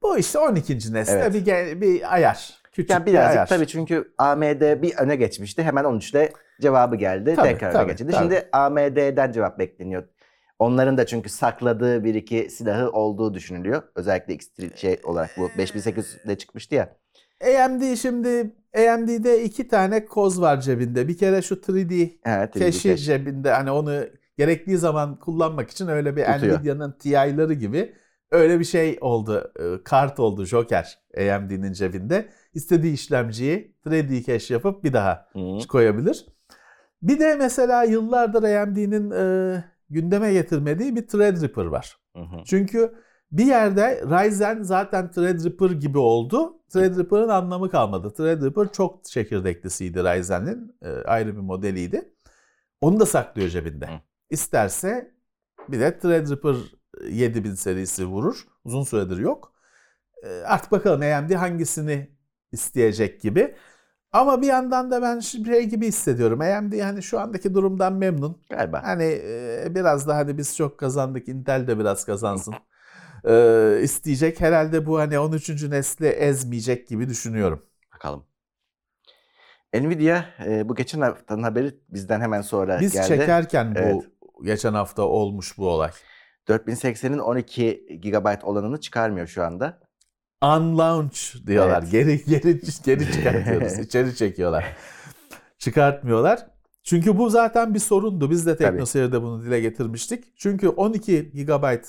[0.01, 0.93] Bu işte 12.
[0.93, 1.33] nesle Evet.
[1.33, 2.53] bir, bir ayar.
[2.71, 3.47] Küçük Yani bir birazcık ayar.
[3.47, 5.63] tabii çünkü AMD bir öne geçmişti.
[5.63, 7.35] Hemen 13'te cevabı geldi.
[7.35, 8.11] Tabii, tekrar tabii, öne geçildi.
[8.11, 8.23] tabii.
[8.23, 10.03] Şimdi AMD'den cevap bekleniyor.
[10.59, 13.83] Onların da çünkü sakladığı bir iki silahı olduğu düşünülüyor.
[13.95, 16.97] Özellikle X3 şey olarak bu 5800'de çıkmıştı ya.
[17.65, 21.07] AMD şimdi AMD'de iki tane koz var cebinde.
[21.07, 24.03] Bir kere şu 3D Evet, keşi 3D cebinde hani onu
[24.37, 26.59] gerektiği zaman kullanmak için öyle bir Tutuyor.
[26.59, 27.95] Nvidia'nın Ti'ları gibi
[28.31, 29.53] öyle bir şey oldu.
[29.85, 32.29] Kart oldu Joker AMD'nin cebinde.
[32.53, 35.67] İstediği işlemciyi 3D cache yapıp bir daha Hı.
[35.67, 36.25] koyabilir.
[37.01, 41.97] Bir de mesela yıllardır AMD'nin e, gündeme getirmediği bir Threadripper var.
[42.15, 42.43] Hı hı.
[42.45, 42.95] Çünkü
[43.31, 46.53] bir yerde Ryzen zaten Threadripper gibi oldu.
[46.69, 48.13] Threadripper'ın anlamı kalmadı.
[48.13, 50.75] Threadripper çok çekirdeklisiydi Ryzen'in.
[50.81, 52.13] e, ayrı bir modeliydi.
[52.81, 53.85] Onu da saklıyor cebinde.
[53.85, 53.99] Hı.
[54.29, 55.11] İsterse
[55.69, 56.55] bir de Threadripper
[57.09, 58.47] 7000 serisi vurur.
[58.63, 59.53] Uzun süredir yok.
[60.23, 62.11] E, artık bakalım AMD hangisini
[62.51, 63.55] isteyecek gibi.
[64.17, 66.41] Ama bir yandan da ben şey gibi hissediyorum.
[66.41, 68.41] AMD yani şu andaki durumdan memnun.
[68.49, 68.83] Galiba.
[68.83, 72.53] Hani e, biraz da hani biz çok kazandık Intel de biraz kazansın.
[73.25, 75.63] E, isteyecek herhalde bu hani 13.
[75.63, 77.65] nesli ezmeyecek gibi düşünüyorum.
[77.93, 78.23] Bakalım.
[79.73, 83.07] Nvidia e, bu geçen haftanın haberi bizden hemen sonra Biz geldi.
[83.07, 84.03] çekerken bu Evet.
[84.43, 85.91] geçen hafta olmuş bu olay.
[86.47, 89.79] 4080'in 12 GB olanını çıkarmıyor şu anda.
[90.43, 91.81] Unlaunch diyorlar.
[91.81, 91.91] Evet.
[91.91, 93.79] Geri geri geri çıkartıyoruz.
[93.79, 94.65] İçeri çekiyorlar.
[95.57, 96.47] Çıkartmıyorlar.
[96.83, 98.31] Çünkü bu zaten bir sorundu.
[98.31, 98.57] Biz de.
[98.57, 100.37] TeknoSeyir'de bunu dile getirmiştik.
[100.37, 101.83] Çünkü 12 GB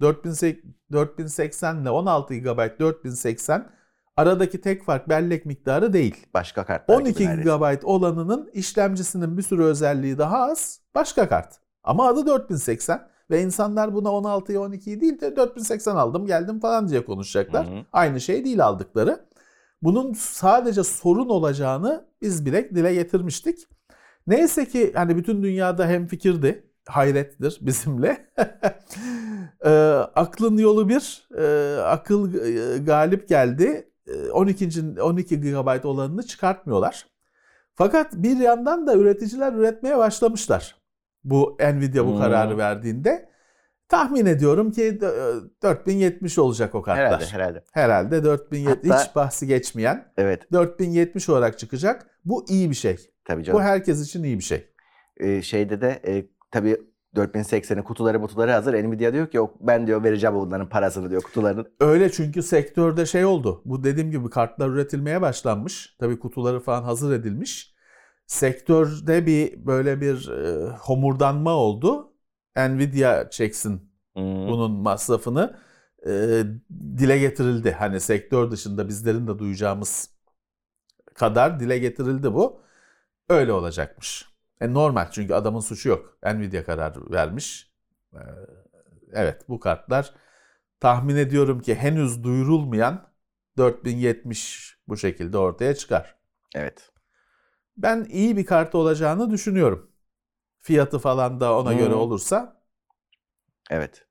[0.00, 3.70] 4080 ile 16 GB 4080
[4.16, 6.26] aradaki tek fark bellek miktarı değil.
[6.34, 7.56] Başka kartlar 12 gibi neredeyse.
[7.56, 10.80] GB olanının işlemcisinin bir sürü özelliği daha az.
[10.94, 11.54] Başka kart.
[11.82, 17.04] Ama adı 4080 ve insanlar buna 16'yı 12'yi değil de 4080 aldım geldim falan diye
[17.04, 17.66] konuşacaklar.
[17.66, 17.84] Hı hı.
[17.92, 19.28] Aynı şey değil aldıkları.
[19.82, 23.58] Bunun sadece sorun olacağını biz bile dile getirmiştik.
[24.26, 26.64] Neyse ki hani bütün dünyada hemfikirdi.
[26.86, 28.30] Hayrettir bizimle.
[29.64, 29.70] e,
[30.14, 33.90] aklın yolu bir, e, akıl e, galip geldi.
[34.06, 35.00] E, 12.
[35.00, 37.06] 12 GB olanını çıkartmıyorlar.
[37.74, 40.76] Fakat bir yandan da üreticiler üretmeye başlamışlar.
[41.24, 42.18] Bu Nvidia bu Hmm.
[42.18, 43.28] kararı verdiğinde.
[43.88, 47.06] Tahmin ediyorum ki e, 4070 olacak o kartlar.
[47.06, 47.64] Herhalde herhalde.
[47.72, 52.06] Herhalde 4070 Hatta- hiç bahsi geçmeyen Evet 4070 olarak çıkacak.
[52.24, 52.96] Bu iyi bir şey.
[53.24, 53.58] tabii canım.
[53.60, 54.68] Bu herkes için iyi bir şey.
[55.16, 56.76] Ee, şeyde de e, tabii
[57.16, 58.74] 4080'in kutuları kutuları hazır.
[58.74, 61.66] Nvidia diyor ki "Yok, ben diyor vereceğim bunların parasını diyor kutularının.
[61.80, 63.62] Öyle çünkü sektörde şey oldu.
[63.64, 65.96] Bu dediğim gibi kartlar üretilmeye başlanmış.
[66.00, 67.74] Tabii kutuları falan hazır edilmiş.
[68.28, 72.12] Sektörde bir böyle bir e, homurdanma oldu.
[72.56, 75.58] Nvidia çeksin bunun masrafını
[76.06, 77.72] e, dile getirildi.
[77.72, 80.10] Hani sektör dışında bizlerin de duyacağımız
[81.14, 82.62] kadar dile getirildi bu.
[83.28, 84.26] Öyle olacakmış.
[84.60, 86.18] E normal çünkü adamın suçu yok.
[86.24, 87.72] Nvidia karar vermiş.
[88.12, 88.20] E,
[89.12, 90.14] evet bu kartlar
[90.80, 93.12] tahmin ediyorum ki henüz duyurulmayan
[93.58, 96.16] 4070 bu şekilde ortaya çıkar.
[96.54, 96.90] Evet.
[97.78, 99.90] Ben iyi bir kart olacağını düşünüyorum.
[100.60, 101.78] Fiyatı falan da ona Hmm.
[101.78, 102.62] göre olursa
[103.70, 104.06] Evet.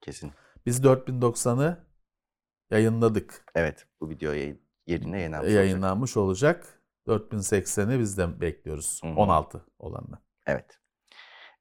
[0.00, 0.32] Kesin.
[0.66, 1.86] biz 4090'ı
[2.70, 3.44] yayınladık.
[3.54, 3.86] Evet.
[4.00, 5.64] Bu video yayın, yerine yayınlanmış olacak.
[5.64, 6.80] yayınlanmış olacak.
[7.06, 9.00] 4080'i biz de bekliyoruz.
[9.04, 9.08] Hı.
[9.08, 10.22] 16 olanla.
[10.46, 10.78] Evet.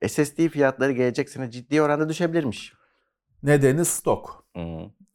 [0.08, 2.73] SSD fiyatları gelecek sene ciddi oranda düşebilirmiş.
[3.43, 4.47] Nedeni stok.
[4.56, 4.62] Hı.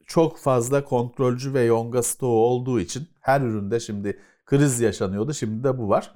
[0.07, 5.35] Çok fazla kontrolcü ve yonga stoğu olduğu için her üründe şimdi kriz yaşanıyordu.
[5.35, 6.15] Şimdi de bu var.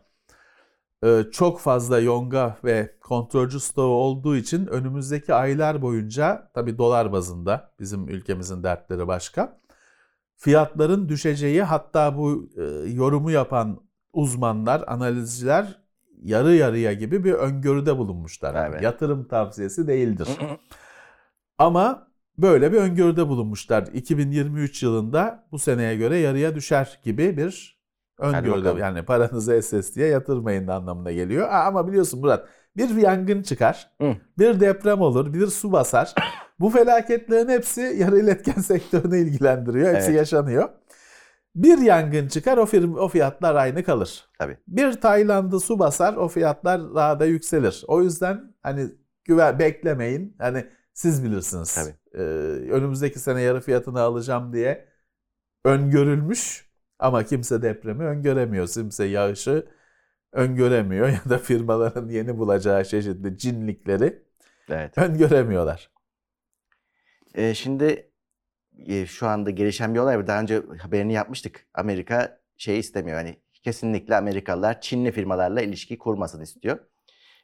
[1.04, 7.70] Ee, çok fazla yonga ve kontrolcü stoğu olduğu için önümüzdeki aylar boyunca tabi dolar bazında
[7.80, 9.60] bizim ülkemizin dertleri başka.
[10.36, 13.80] Fiyatların düşeceği hatta bu e, yorumu yapan
[14.12, 15.78] uzmanlar, analizciler
[16.22, 18.68] yarı yarıya gibi bir öngörüde bulunmuşlar.
[18.68, 18.82] Evet.
[18.82, 20.28] Yatırım tavsiyesi değildir.
[21.58, 22.08] Ama
[22.38, 23.86] böyle bir öngörüde bulunmuşlar.
[23.94, 27.75] 2023 yılında bu seneye göre yarıya düşer gibi bir
[28.18, 28.78] bakalım.
[28.78, 31.48] Yani paranızı SSD'ye yatırmayın anlamına geliyor.
[31.48, 34.16] Aa, Ama biliyorsun Murat bir yangın çıkar, Hı.
[34.38, 36.14] bir deprem olur, bir su basar.
[36.60, 39.94] Bu felaketlerin hepsi yarı iletken sektörünü ilgilendiriyor.
[39.94, 40.16] Hepsi Evet.
[40.18, 40.68] yaşanıyor.
[41.54, 44.24] Bir yangın çıkar o, firm, o fiyatlar aynı kalır.
[44.38, 44.58] Tabii.
[44.68, 47.84] Bir Tayland'ı su basar o fiyatlar daha da yükselir.
[47.88, 48.86] O yüzden hani
[49.24, 50.36] güven beklemeyin.
[50.38, 51.74] Hani siz bilirsiniz.
[51.74, 51.94] Tabii.
[52.14, 52.22] Ee,
[52.70, 54.88] önümüzdeki sene yarı fiyatını alacağım diye
[55.64, 56.65] öngörülmüş
[56.98, 58.68] ama kimse depremi öngöremiyor.
[58.68, 59.66] Kimse yağışı
[60.32, 64.22] öngöremiyor ya da firmaların yeni bulacağı çeşitli cinlikleri
[64.68, 64.98] Evet.
[64.98, 65.90] öngöremiyorlar.
[67.34, 68.10] Ee, şimdi
[68.86, 70.26] e, şu anda gelişen bir olay var.
[70.26, 71.66] Daha önce haberini yapmıştık.
[71.74, 73.16] Amerika şey istemiyor.
[73.16, 76.78] Hani kesinlikle Amerikalılar Çinli firmalarla ilişki kurmasını istiyor.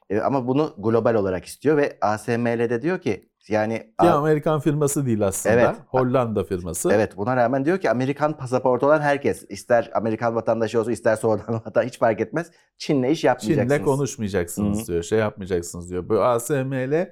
[0.09, 5.05] E, ama bunu global olarak istiyor ve ASML de diyor ki yani a- Amerikan firması
[5.05, 5.55] değil aslında.
[5.55, 5.75] Evet.
[5.87, 6.91] Hollanda firması.
[6.93, 11.53] evet buna rağmen diyor ki Amerikan pasaportu olan herkes ister Amerikan vatandaşı olsun ister sonradan
[11.65, 12.51] vatan hiç fark etmez.
[12.77, 13.77] Çin'le iş yapmayacaksınız.
[13.77, 14.87] Çin'le konuşmayacaksınız Hı.
[14.87, 15.03] diyor.
[15.03, 16.09] Şey yapmayacaksınız diyor.
[16.09, 17.07] Bu ASML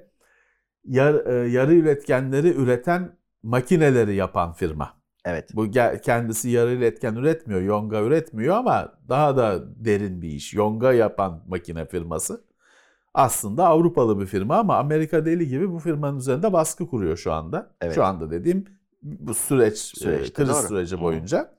[0.84, 5.02] yar, e, yarı üretkenleri üreten makineleri yapan firma.
[5.24, 5.50] Evet.
[5.54, 5.70] Bu
[6.04, 10.54] kendisi yarı iletken üretmiyor, yonga üretmiyor ama daha da derin bir iş.
[10.54, 12.44] Yonga yapan makine firması.
[13.14, 17.74] Aslında Avrupalı bir firma ama Amerika deli gibi bu firmanın üzerinde baskı kuruyor şu anda.
[17.80, 17.94] Evet.
[17.94, 18.64] Şu anda dediğim
[19.02, 20.66] bu süreç, Süreçte, e, kriz doğru.
[20.68, 21.00] süreci Hı.
[21.00, 21.54] boyunca.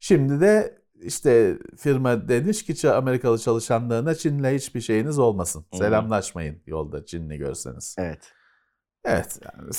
[0.00, 5.64] Şimdi de işte firma demiş ki "Ç- Amerikalı çalışanlarına Çin'le hiçbir şeyiniz olmasın.
[5.72, 5.76] Hı.
[5.78, 7.96] Selamlaşmayın yolda Çinli görseniz.
[7.98, 8.32] Evet.
[9.04, 9.70] Evet, yani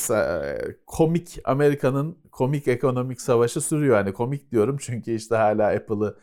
[0.87, 3.95] komik Amerika'nın komik ekonomik savaşı sürüyor.
[3.95, 6.17] Hani komik diyorum çünkü işte hala Apple'ı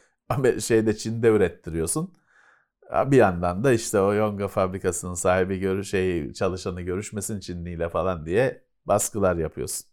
[0.61, 2.12] şeyde Çin'de ürettiriyorsun.
[2.92, 8.64] Bir yandan da işte o Yonga fabrikasının sahibi görü şey çalışanı görüşmesin Çinliyle falan diye
[8.87, 9.87] baskılar yapıyorsun.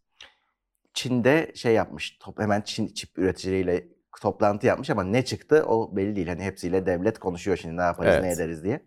[0.93, 2.17] Çin'de şey yapmış.
[2.19, 3.87] Top hemen Çin çip üreticileriyle
[4.21, 6.27] toplantı yapmış ama ne çıktı o belli değil.
[6.27, 8.23] Hani hepsiyle devlet konuşuyor şimdi ne yaparız Evet.
[8.23, 8.85] ne ederiz diye.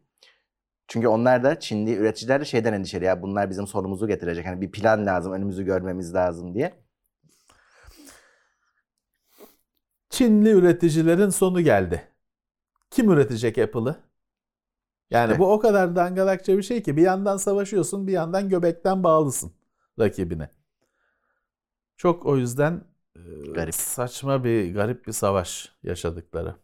[0.89, 4.47] Çünkü onlar da Çinli üreticiler de şeyden endişeli ya bunlar bizim sorunumuzu getirecek.
[4.47, 6.73] Hani bir plan lazım önümüzü görmemiz lazım diye.
[10.11, 12.12] Çinli üreticilerin sonu geldi.
[12.93, 13.97] Kim üretecek Apple'ı?
[15.11, 15.39] Yani İşte.
[15.39, 19.53] bu o kadar dangalakça bir şey ki bir yandan savaşıyorsun bir yandan göbekten bağlısın
[19.99, 20.51] rakibine.
[21.97, 22.85] Çok o yüzden
[23.55, 23.75] Garip.
[23.75, 26.55] saçma bir garip bir savaş yaşadıkları.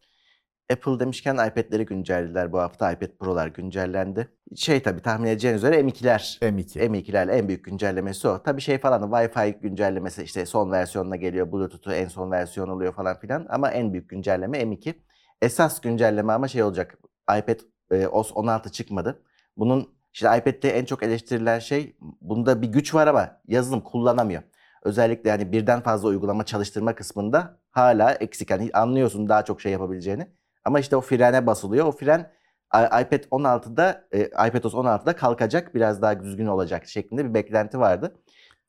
[0.73, 2.93] Apple demişken iPad'leri güncellediler bu hafta.
[2.93, 4.29] iPad Pro'lar güncellendi.
[4.57, 6.39] Şey tabii tahmin edeceğiniz üzere M2'ler.
[6.41, 6.79] M2.
[6.89, 8.43] M2'lerle en büyük güncellemesi o.
[8.43, 11.53] Tabii şey falan Wi-Fi güncellemesi işte son versiyonuna geliyor.
[11.53, 13.47] Bluetooth'u en son versiyon oluyor falan filan.
[13.51, 14.95] Ama en büyük güncelleme M2.
[15.43, 16.99] Esas güncelleme ama şey olacak.
[17.39, 17.59] iPad
[17.91, 19.23] e, OS 16 çıkmadı.
[19.57, 24.43] Bunun işte iPad'de en çok eleştirilen şey bunda bir güç var ama yazılım kullanamıyor.
[24.83, 28.51] Özellikle yani birden fazla uygulama çalıştırma kısmında hala eksik.
[28.51, 30.27] Yani anlıyorsun daha çok şey yapabileceğini.
[30.65, 31.87] Ama işte o frene basılıyor.
[31.87, 32.31] O fren
[32.75, 35.75] iPad 16'da e, iPadOS 16'da kalkacak.
[35.75, 38.17] Biraz daha düzgün olacak şeklinde bir beklenti vardı.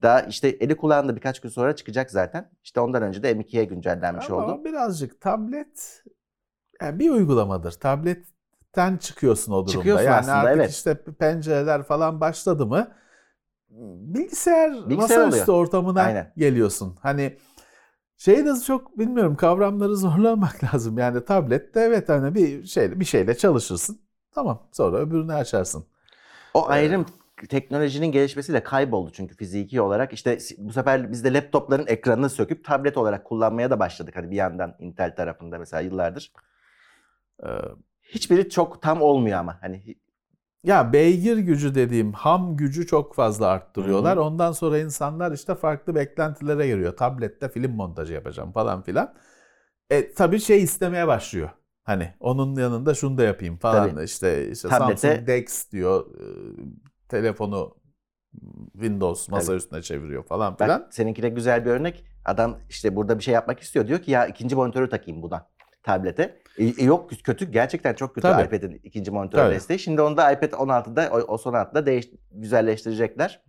[0.01, 2.51] Daha işte eli kulağında birkaç gün sonra çıkacak zaten.
[2.63, 4.57] İşte ondan önce de M2'ye güncellenmiş Ama oldu.
[4.61, 6.03] o birazcık tablet
[6.81, 7.71] yani bir uygulamadır.
[7.71, 9.71] Tabletten çıkıyorsun o durumda.
[9.71, 10.71] Çıkıyorsun yani aslında, artık evet.
[10.71, 12.91] işte pencereler falan başladı mı
[13.69, 16.33] bilgisayar, Bilgisayar masaüstü ortamına Aynen.
[16.37, 16.95] geliyorsun.
[17.01, 17.37] Hani
[18.17, 20.97] şey de çok bilmiyorum kavramları zorlamak lazım.
[20.97, 23.99] Yani tablette evet hani bir şey bir şeyle çalışırsın.
[24.31, 25.85] Tamam sonra öbürünü açarsın.
[26.53, 27.05] O ayrım
[27.49, 30.13] teknolojinin gelişmesiyle kayboldu çünkü fiziki olarak.
[30.13, 34.15] İşte bu sefer biz de laptopların ekranını söküp tablet olarak kullanmaya da başladık.
[34.15, 36.31] Hani bir yandan Intel tarafında mesela yıllardır.
[38.01, 39.57] Hiçbiri çok tam olmuyor ama.
[39.61, 39.95] Hani
[40.63, 44.17] Ya beygir gücü dediğim ham gücü çok fazla arttırıyorlar.
[44.17, 44.25] Hı hı.
[44.25, 46.97] Ondan sonra insanlar işte farklı beklentilere giriyor.
[46.97, 49.13] Tablette film montajı yapacağım falan filan.
[49.89, 51.49] E tabii şey istemeye başlıyor.
[51.83, 53.89] Hani onun yanında şunu da yapayım falan.
[53.89, 54.03] Tabii.
[54.03, 56.05] İşte, işte Tablete- Samsung Dex diyor.
[57.09, 57.75] Telefonu
[58.73, 59.57] Windows masa Tabii.
[59.57, 60.87] üstüne çeviriyor falan bak filan.
[60.91, 62.05] seninkine güzel bir örnek.
[62.25, 63.87] Adam işte burada bir şey yapmak istiyor.
[63.87, 65.49] Diyor ki ya ikinci monitörü takayım buna
[65.83, 66.41] tablete.
[66.59, 68.43] E, e, yok kötü gerçekten çok kötü Tabii.
[68.43, 69.55] iPad'in ikinci monitör Tabii.
[69.55, 69.79] desteği.
[69.79, 73.43] Şimdi onu da iPad 16'da o, o son 16'da değiş, güzelleştirecekler.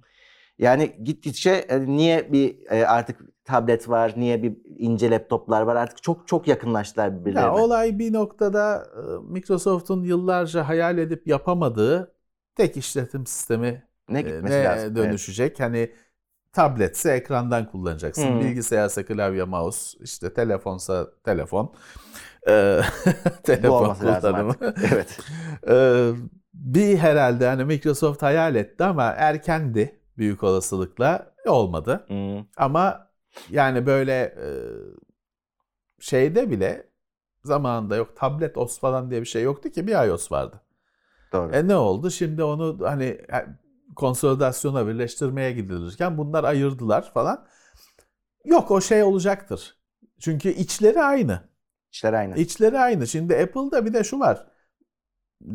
[0.58, 6.02] Yani gittikçe e, niye bir e, artık tablet var, niye bir ince laptoplar var artık
[6.02, 7.46] çok çok yakınlaştılar birbirlerine.
[7.46, 12.14] Ya olay bir noktada e, Microsoft'un yıllarca hayal edip yapamadığı
[12.54, 14.86] tek işletim sistemi ne gitmesi ne lazım.
[14.86, 14.96] Evet.
[14.96, 15.60] dönüşecek?
[15.60, 15.92] Hani
[16.52, 18.36] tabletse ekrandan kullanacaksın.
[18.36, 18.40] Hı.
[18.40, 21.74] Bilgisayarsa klavye, mouse, işte telefonsa telefon.
[22.46, 24.54] Bu telefon kullanımı.
[24.92, 25.18] Evet.
[25.68, 26.10] Ee,
[26.54, 32.04] bir herhalde hani Microsoft hayal etti ama erkendi büyük olasılıkla olmadı.
[32.06, 32.44] Hmm.
[32.56, 33.10] Ama
[33.50, 34.48] yani böyle e,
[36.00, 36.90] şeyde bile
[37.44, 40.60] zamanında yok tablet OS falan diye bir şey yoktu ki bir iOS vardı.
[41.32, 41.52] Doğru.
[41.52, 42.10] E ne oldu?
[42.10, 43.46] Şimdi onu hani e,
[43.96, 47.46] konsolidasyona birleştirmeye gidilirken bunlar ayırdılar falan.
[48.44, 49.76] Yok o şey olacaktır.
[50.20, 51.49] Çünkü içleri aynı.
[51.92, 52.36] İşler aynı.
[52.38, 53.06] İçleri aynı.
[53.06, 54.46] Şimdi Apple'da bir de şu var.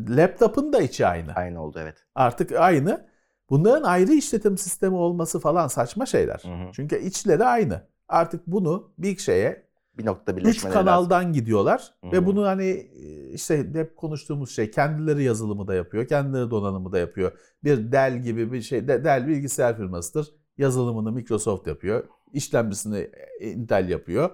[0.08, 1.32] Laptop'un da içi aynı.
[1.34, 2.04] Aynı oldu evet.
[2.14, 3.06] Artık aynı.
[3.50, 6.42] Bunların ayrı işletim sistemi olması falan saçma şeyler.
[6.44, 6.72] Hı hı.
[6.72, 7.82] Çünkü içleri aynı.
[8.08, 9.66] Artık bunu bir şeye
[9.98, 10.72] Bir noktada üç lazım.
[10.72, 12.26] kanaldan gidiyorlar Hı ve hı.
[12.26, 17.32] bunu hani e, işte hep konuştuğumuz şey kendileri yazılımı da yapıyor, kendileri donanımı da yapıyor.
[17.64, 20.28] Bir Dell gibi bir şey, De- Dell bilgisayar firmasıdır.
[20.58, 24.30] Yazılımını Microsoft yapıyor, işlemcisini Intel yapıyor.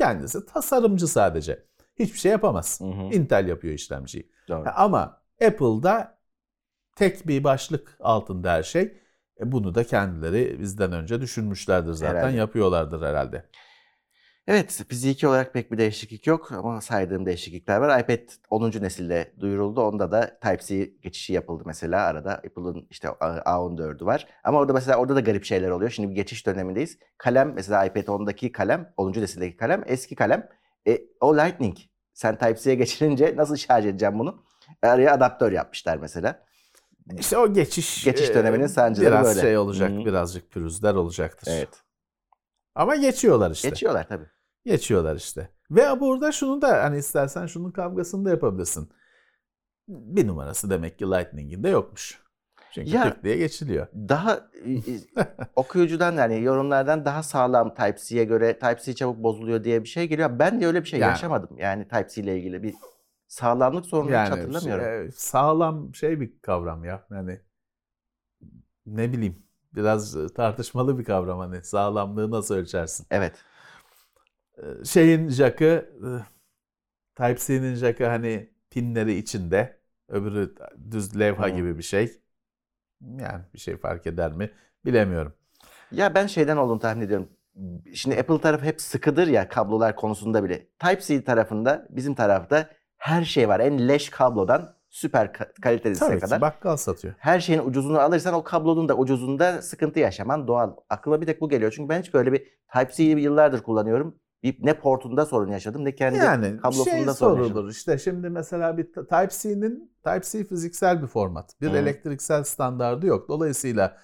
[0.00, 1.64] Kendisi tasarımcı sadece.
[1.98, 2.80] Hiçbir şey yapamaz.
[2.80, 3.14] Hı hı.
[3.14, 4.32] Intel yapıyor işlemciyi.
[4.48, 4.64] Doğru.
[4.76, 6.18] Ama Apple'da
[6.96, 8.82] tek bir başlık altında her şey.
[9.40, 12.36] E, bunu da kendileri bizden önce düşünmüşlerdir zaten, Herhalde.
[12.36, 13.44] yapıyorlardır herhalde.
[14.50, 18.00] Evet, fiziki olarak pek bir değişiklik yok ama saydığım değişiklikler var.
[18.00, 18.18] iPad
[18.50, 18.70] 10.
[18.70, 19.82] nesilde duyuruldu.
[19.82, 22.04] Onda da Type-C geçişi yapıldı mesela.
[22.06, 24.26] Arada Apple'ın işte A14'ü var.
[24.44, 25.90] Ama orada mesela orada da garip şeyler oluyor.
[25.90, 26.98] Şimdi bir geçiş dönemindeyiz.
[27.18, 29.12] Kalem mesela iPad 10'daki kalem, 10.
[29.12, 30.48] nesildeki kalem eski kalem.
[30.88, 31.76] E, o Lightning.
[32.14, 34.44] Sen Type-C'ye geçirince nasıl şarj edeceğim bunu?
[34.82, 36.44] Araya adaptör yapmışlar mesela.
[37.18, 39.40] İşte o geçiş Geçiş e, döneminin sancıları biraz böyle.
[39.40, 40.04] şey olacak, Hı.
[40.04, 41.52] birazcık pürüzler olacaktır.
[41.56, 41.82] Evet.
[42.74, 43.68] Ama geçiyorlar işte.
[43.68, 44.26] Geçiyorlar tabii.
[44.64, 45.50] Geçiyorlar işte.
[45.70, 48.90] Ve burada şunu da hani istersen şunun kavgasını da yapabilirsin.
[49.88, 52.22] Bir numarası demek ki Lightning'in de yokmuş.
[52.74, 53.86] Çünkü Ya- tık diye geçiliyor.
[53.94, 54.50] daha
[55.56, 60.38] okuyucudan yani yorumlardan daha sağlam Type-C'ye göre Type-C çabuk bozuluyor diye bir şey geliyor.
[60.38, 61.58] Ben de öyle bir şey Yani- yaşamadım.
[61.58, 62.74] Yani Type-C ile ilgili bir
[63.28, 64.84] sağlamlık sorunu hiç Yani hatırlamıyorum.
[64.84, 67.06] şey, sağlam şey bir kavram ya.
[67.10, 67.40] Yani
[68.86, 69.42] ne bileyim
[69.74, 73.06] biraz tartışmalı bir kavram hani sağlamlığı nasıl ölçersin?
[73.10, 73.34] Evet.
[74.62, 76.08] Ee, şeyin jackı e,
[77.14, 80.54] Type-C'nin jackı hani pinleri içinde öbürü
[80.90, 81.50] düz levha Hı.
[81.50, 82.20] gibi bir şey.
[83.00, 84.50] Yani bir şey fark eder mi
[84.84, 85.34] bilemiyorum.
[85.92, 87.28] Ya ben şeyden olduğunu tahmin ediyorum.
[87.94, 90.66] Şimdi Apple tarafı hep sıkıdır ya kablolar konusunda bile.
[90.78, 93.60] Type-C tarafında bizim tarafta her şey var.
[93.60, 96.38] En leş kablodan süper ka- kalitelisine Tabii kadar.
[96.38, 97.14] ki bakkal satıyor.
[97.18, 100.76] Her şeyin ucuzunu alırsan o kablonun da ucuzunda sıkıntı yaşaman doğal.
[100.90, 101.72] Aklıma bir tek bu geliyor.
[101.76, 104.19] Çünkü ben hiç böyle bir Type-C'yi yıllardır kullanıyorum.
[104.42, 107.46] Bir, ne portunda sorun yaşadım ne kendi Yani kablosunda şey sorun yaşadım.
[107.46, 111.60] sorulur işte şimdi mesela bir Type-C'nin Type-C fiziksel bir format.
[111.60, 111.76] Bir Hı.
[111.76, 113.28] elektriksel standardı yok.
[113.28, 113.98] Dolayısıyla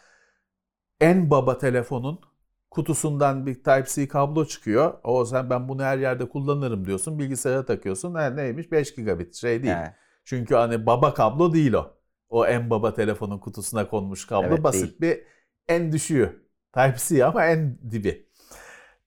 [1.00, 2.20] en baba telefonun
[2.70, 4.94] kutusundan bir Type-C kablo çıkıyor.
[5.04, 7.18] O sen ben bunu her yerde kullanırım diyorsun.
[7.18, 8.14] Bilgisayara takıyorsun.
[8.14, 8.72] Ha, neymiş?
[8.72, 9.74] 5 gigabit şey değil.
[9.74, 9.94] He.
[10.24, 11.96] Çünkü hani baba kablo değil o.
[12.28, 15.22] O en baba telefonun kutusuna konmuş kablo Evet, basit bir
[15.68, 16.46] en düşüğü.
[16.72, 18.25] Type-C ama en dibi.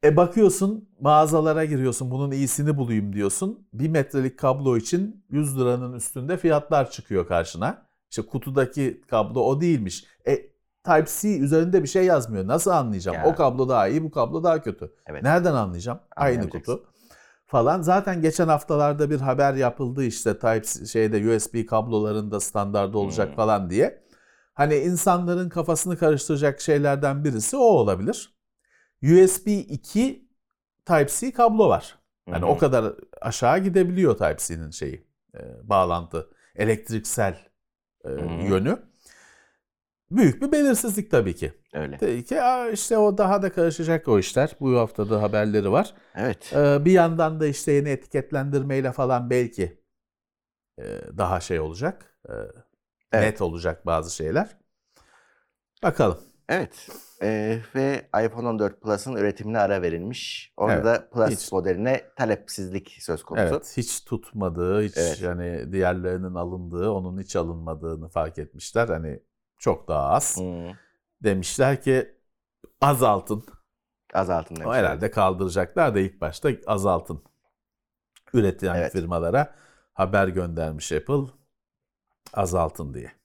[0.04, 3.68] E bakıyorsun mağazalara giriyorsun bunun iyisini bulayım diyorsun.
[3.74, 7.86] Bir metrelik kablo için 100 liranın üstünde fiyatlar çıkıyor karşına.
[8.10, 10.06] İşte kutudaki kablo o değilmiş.
[10.28, 10.36] E
[10.84, 12.48] Type-C üzerinde bir şey yazmıyor.
[12.48, 13.18] Nasıl anlayacağım?
[13.18, 13.26] Ya.
[13.26, 14.94] O kablo daha iyi, bu kablo daha kötü.
[15.06, 15.24] Evet.
[15.24, 16.00] Nereden anlayacağım?
[16.16, 16.84] Aynı kutu
[17.46, 17.82] falan.
[17.82, 23.36] Zaten geçen haftalarda bir haber yapıldı işte Type şeyde USB kablolarında standart olacak Hmm.
[23.36, 24.04] falan diye.
[24.54, 28.39] Hani insanların kafasını karıştıracak şeylerden birisi o olabilir.
[29.04, 30.30] USB 2
[30.86, 32.00] Type-C kablo var.
[32.28, 37.38] Yani Hı o kadar aşağı gidebiliyor Type-C'nin şeyi, e, bağlantı, elektriksel
[38.06, 38.48] e, hı.
[38.50, 38.78] yönü.
[40.12, 41.54] Büyük bir belirsizlik tabii ki.
[41.74, 41.98] Öyle.
[41.98, 42.40] Tabii ki
[42.74, 44.56] işte o daha da karışacak o işler.
[44.60, 45.94] Bu haftada haberleri var.
[46.16, 46.54] Evet.
[46.56, 49.82] Ee, bir yandan da işte yeni etiketlendirmeyle falan belki
[50.80, 50.84] e,
[51.18, 52.18] daha şey olacak.
[52.30, 52.34] e,
[53.12, 53.24] Evet.
[53.34, 54.58] Net olacak bazı şeyler.
[55.84, 56.18] Bakalım.
[56.50, 56.88] Evet.
[57.22, 60.54] Ee, ve iPhone 14 Plus'ın üretimine ara verilmiş.
[60.58, 61.52] Orada Evet, da Plus hiç.
[61.52, 63.46] modeline talepsizlik söz konusu.
[63.46, 65.22] Evet, hiç tutmadığı, hiç Evet.
[65.22, 68.88] yani diğerlerinin alındığı, onun hiç alınmadığını fark etmişler.
[68.88, 69.24] Hani
[69.58, 70.38] çok daha az.
[70.38, 70.72] Hmm.
[71.24, 72.16] Demişler ki
[72.82, 73.44] azaltın.
[74.14, 74.76] Azaltın O demiş.
[74.76, 77.24] herhalde kaldıracaklar da ilk başta azaltın.
[78.34, 78.92] Üretilen Evet.
[78.92, 79.56] firmalara
[79.94, 81.24] haber göndermiş Apple
[82.34, 83.19] azaltın diye.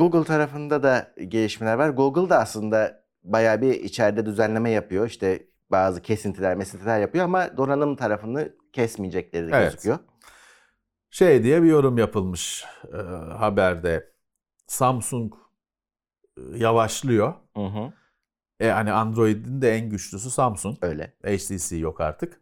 [0.00, 1.88] Google tarafında da gelişmeler var.
[1.88, 5.06] Google da aslında bayağı bir içeride düzenleme yapıyor.
[5.06, 9.72] İşte bazı kesintiler, mesintiler yapıyor ama donanım tarafını kesmeyecekleri Evet.
[9.72, 9.98] gözüküyor.
[11.10, 12.96] Şey diye bir yorum yapılmış e,
[13.32, 14.12] haberde.
[14.66, 15.34] Samsung
[16.36, 17.34] e, yavaşlıyor.
[17.56, 17.92] Hı hı.
[18.60, 20.78] E hani Android'in de en güçlüsü Samsung.
[20.82, 21.14] Öyle.
[21.24, 22.40] HTC yok artık.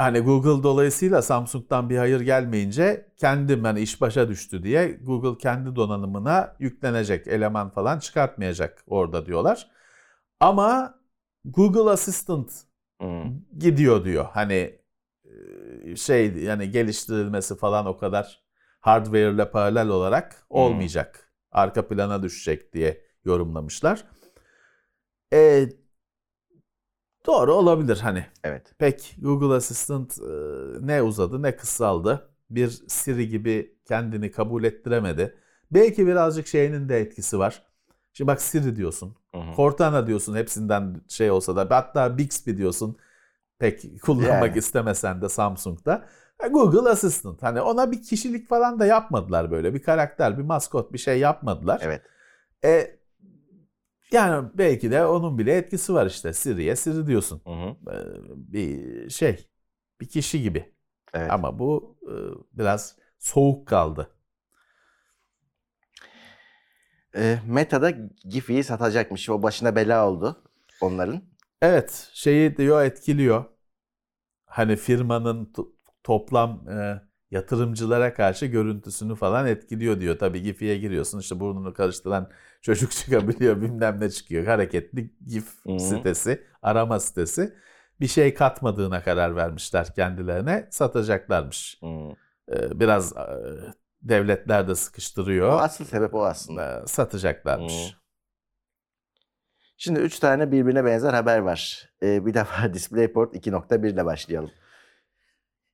[0.00, 5.76] Hani Google dolayısıyla Samsung'dan bir hayır gelmeyince kendim hani iş başa düştü diye Google kendi
[5.76, 9.70] donanımına yüklenecek eleman falan çıkartmayacak orada diyorlar.
[10.40, 10.94] Ama
[11.44, 12.52] Google Assistant
[13.02, 13.06] Hı.
[13.58, 14.26] gidiyor diyor.
[14.32, 14.78] Hani
[15.24, 18.42] e, şey yani geliştirilmesi falan o kadar
[18.80, 21.32] hardware ile paralel olarak olmayacak.
[21.52, 24.04] Arka plana düşecek diye yorumlamışlar.
[25.32, 25.68] E,
[27.26, 28.26] doğru olabilir hani.
[28.44, 28.74] Evet.
[28.78, 30.32] Pek Google Assistant e,
[30.86, 32.30] ne uzadı ne kısaldı.
[32.50, 35.34] Bir Siri gibi kendini kabul ettiremedi.
[35.70, 37.62] Belki birazcık şeyinin de etkisi var.
[38.12, 39.16] Şimdi bak Siri diyorsun.
[39.34, 39.56] Hı hı.
[39.56, 42.96] Cortana diyorsun hepsinden şey olsa da hatta Bixby diyorsun
[43.58, 44.58] pek kullanmak Yani.
[44.58, 46.04] istemesen de Samsung'da.
[46.50, 50.98] Google Assistant hani ona bir kişilik falan da yapmadılar böyle bir karakter bir maskot bir
[50.98, 51.80] şey yapmadılar.
[51.84, 52.02] Evet.
[52.64, 52.99] E,
[54.12, 57.76] yani belki de onun bile etkisi var işte Siri'ye Siri diyorsun Hı hı.
[57.92, 57.96] E,
[58.52, 59.48] bir şey
[60.00, 60.74] bir kişi gibi
[61.14, 61.30] Evet.
[61.32, 62.14] ama bu e,
[62.58, 64.10] biraz soğuk kaldı.
[67.16, 67.90] Ee, Meta'da
[68.24, 69.30] Giphy'yi satacakmış.
[69.30, 70.42] O başına bela oldu
[70.80, 71.22] onların.
[71.62, 73.44] Evet, şeyi diyor etkiliyor.
[74.46, 80.18] Hani firmanın to- toplam e, yatırımcılara karşı görüntüsünü falan etkiliyor diyor.
[80.18, 82.30] Tabii GIF'ye giriyorsun işte burnunu karıştıran
[82.62, 84.46] çocuk çıkabiliyor bilmem ne çıkıyor.
[84.46, 85.78] Hareketli GIF Hı hı.
[85.80, 87.54] sitesi, arama sitesi.
[88.00, 91.78] Bir şey katmadığına karar vermişler kendilerine satacaklarmış.
[91.82, 91.86] Hı.
[92.56, 93.20] E, biraz e,
[94.02, 95.60] devletler de O sıkıştırıyor.
[95.62, 96.82] asıl sebep o aslında.
[96.82, 97.72] E, satacaklarmış.
[97.94, 98.00] Hı.
[99.76, 101.90] Şimdi üç tane birbirine benzer haber var.
[102.02, 104.50] Ee, bir defa DisplayPort 2.1 ile başlayalım.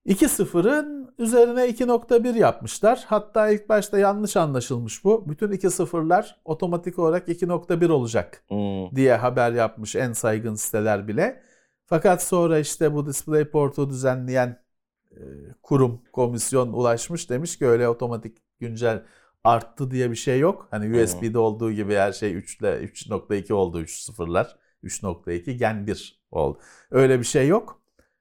[0.07, 3.05] 2.0'ın üzerine 2.1 yapmışlar.
[3.07, 5.29] Hatta ilk başta yanlış anlaşılmış bu.
[5.29, 8.97] Bütün 2.0'lar otomatik olarak 2.1 olacak Hı.
[8.97, 11.43] diye haber yapmış en saygın siteler bile.
[11.87, 14.63] Fakat sonra işte bu DisplayPort'u düzenleyen
[15.11, 15.21] e,
[15.63, 19.03] kurum, komisyon ulaşmış demiş ki öyle otomatik güncel
[19.45, 20.69] arttı diye bir şey yok.
[20.71, 24.57] Hani USB'de olduğu gibi her şey 3 ile 3.2 oldu 3 sıfırlar.
[24.85, 26.59] 3.2 Gen 1 oldu.
[26.91, 27.81] Öyle bir şey yok.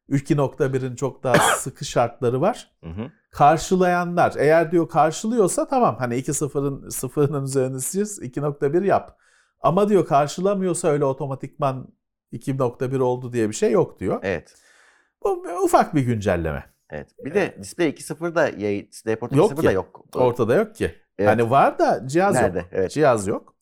[0.10, 2.72] 2.1'in çok daha sıkı şartları var.
[2.84, 3.12] Hı hı.
[3.32, 9.18] Karşılayanlar eğer diyor karşılıyorsa tamam hani 2.0'ın sıfırının üzerine siz 2.1 yap.
[9.62, 11.88] Ama diyor karşılamıyorsa öyle otomatikman
[12.34, 14.20] 2.1 oldu diye bir şey yok diyor.
[14.24, 14.56] Evet.
[15.24, 16.74] Bu ufak bir güncelleme.
[16.90, 17.10] Evet.
[17.26, 19.68] Bir de Display 2.0 da yayın, DisplayPort Yok 2.0 ki.
[19.68, 20.06] da yok.
[20.16, 20.96] Ortada yok ki.
[21.20, 21.30] Evet.
[21.30, 22.58] Hani var da cihaz Nerede?
[22.60, 22.68] yok.
[22.72, 22.92] Evet.
[22.92, 23.56] Cihaz yok.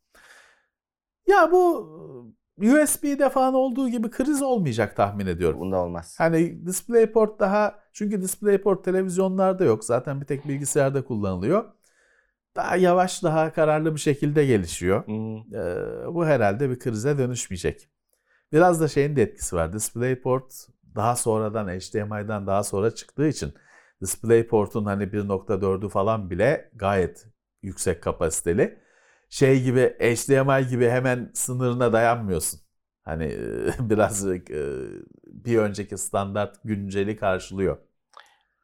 [1.27, 5.59] Ya bu USB'de falan olduğu gibi kriz olmayacak tahmin ediyorum.
[5.59, 6.15] Bunda olmaz.
[6.17, 9.83] Hani DisplayPort daha çünkü DisplayPort televizyonlarda yok.
[9.85, 11.65] Zaten bir tek bilgisayarda kullanılıyor.
[12.55, 15.07] Daha yavaş, daha kararlı bir şekilde gelişiyor.
[15.07, 15.11] Hı.
[15.57, 17.89] Ee, bu herhalde bir krize dönüşmeyecek.
[18.51, 19.73] Biraz da şeyin de etkisi var.
[19.73, 20.53] DisplayPort
[20.95, 23.53] daha sonradan HDMI'den daha sonra çıktığı için
[24.01, 27.27] DisplayPort'un hani 1.4'ü falan bile gayet
[27.61, 28.82] yüksek kapasiteli.
[29.33, 32.59] Şey gibi HDMI gibi hemen sınırına dayanmıyorsun.
[33.03, 33.39] Hani e,
[33.89, 34.41] biraz e,
[35.27, 37.77] bir önceki standart günceli karşılıyor.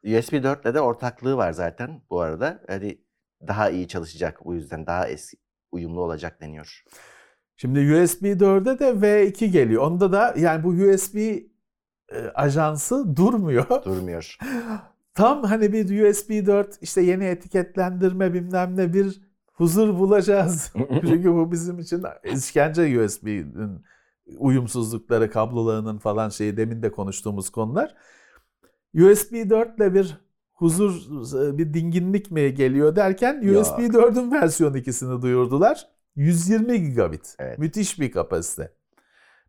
[0.04, 2.62] USB 4 ile de ortaklığı var zaten bu arada.
[2.66, 2.98] Hani
[3.48, 5.36] daha iyi çalışacak bu yüzden daha eski
[5.72, 6.84] uyumlu olacak deniyor.
[7.56, 9.82] Şimdi USB 4'e de V2 geliyor.
[9.82, 11.42] Onda da yani bu USB e,
[12.34, 13.66] ajansı durmuyor.
[13.84, 14.38] Durmuyor.
[15.14, 19.29] Tam hani bir USB 4 işte yeni etiketlendirme bilmem ne bir
[19.60, 20.72] huzur bulacağız.
[21.00, 23.84] Çünkü bu bizim için işkence USB'nin
[24.38, 27.94] uyumsuzlukları, kablolarının falan şeyi demin de konuştuğumuz konular.
[28.94, 30.20] USB 4 ile bir
[30.52, 30.92] huzur,
[31.58, 35.88] bir dinginlik mi geliyor derken USB 4'ün versiyon 2'sini duyurdular.
[36.16, 37.36] 120 gigabit.
[37.38, 37.58] Evet.
[37.58, 38.72] Müthiş bir kapasite.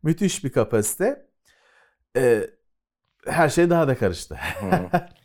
[0.04, 1.26] Müthiş bir kapasite.
[2.18, 2.50] Ee,
[3.26, 4.38] her şey daha da karıştı.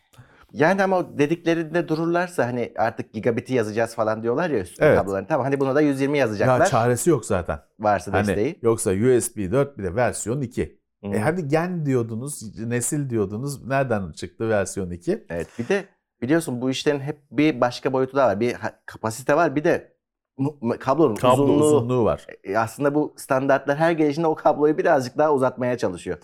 [0.56, 4.98] Yani ama dediklerinde dururlarsa hani artık gigabit'i yazacağız falan diyorlar ya üstüne Evet.
[4.98, 5.24] kabloların.
[5.26, 6.60] Tamam hani buna da 120 yazacaklar.
[6.60, 7.58] ya çaresi yok zaten.
[7.80, 8.58] varsa Hani desteği.
[8.62, 10.78] yoksa USB 4 bir de versiyon 2.
[11.04, 11.10] Hı.
[11.10, 13.66] E hadi gen diyordunuz, nesil diyordunuz.
[13.66, 15.24] Nereden çıktı versiyon 2?
[15.30, 15.84] Evet bir de
[16.22, 18.40] biliyorsun bu işlerin hep bir başka boyutu da var.
[18.40, 19.96] Bir kapasite var bir de
[20.80, 21.64] kablonun Kablo uzunluğu.
[21.64, 22.26] uzunluğu var.
[22.44, 26.18] E, Aslında bu standartlar her gelişinde o kabloyu birazcık daha uzatmaya çalışıyor.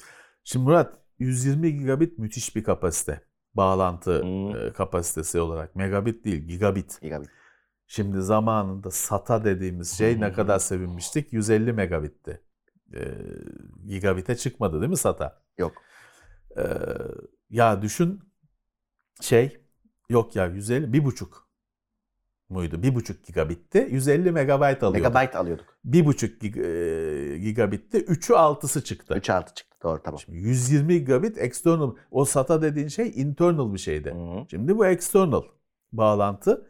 [0.45, 3.20] Şimdi Murat 120 gigabit müthiş bir kapasite.
[3.55, 4.73] Bağlantı Hmm.
[4.73, 5.77] kapasitesi olarak.
[5.77, 7.01] Megabit değil, gigabit.
[7.01, 7.29] Gigabit.
[7.87, 11.33] Şimdi zamanında SATA dediğimiz şey ne kadar sevinmiştik?
[11.33, 12.41] 150 megabitti.
[12.95, 13.01] E,
[13.87, 15.43] gigabit'e çıkmadı değil mi SATA?
[15.59, 15.73] Yok.
[16.57, 16.63] E,
[17.51, 18.21] ya düşün
[19.21, 19.61] şey
[20.09, 21.49] yok ya 150 bir buçuk
[22.53, 22.83] muydu?
[22.83, 23.89] Bir buçuk gigabitti.
[23.91, 25.07] 150 megabayt alıyorduk.
[25.85, 27.99] Bir buçuk gig, e, gigabitti.
[27.99, 29.15] 3'ü 6'sı çıktı.
[29.15, 29.77] 3.6 çıktı.
[29.83, 30.21] Doğru tamam.
[30.21, 31.95] Şimdi 120 gigabit external.
[32.11, 34.11] O SATA dediğin şey internal bir şeydi.
[34.11, 34.45] Hı.
[34.51, 35.43] Şimdi bu external
[35.93, 36.67] bağlantı.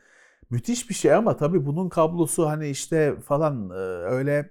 [0.50, 3.74] Müthiş bir şey ama tabii bunun kablosu hani işte falan e,
[4.14, 4.50] öyle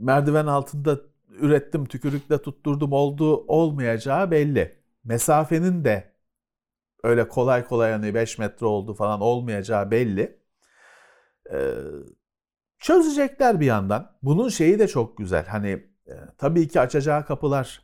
[0.00, 4.76] merdiven altında ürettim, tükürükle tutturdum olduğu olmayacağı belli.
[5.04, 6.09] Mesafenin de
[7.04, 10.40] öyle kolay kolay hani 5 metre oldu falan olmayacağı belli.
[11.52, 11.74] Ee,
[12.78, 14.12] çözecekler bir yandan.
[14.22, 15.46] Bunun şeyi de çok güzel.
[15.46, 15.68] Hani
[16.08, 17.82] e, tabii ki açacağı kapılar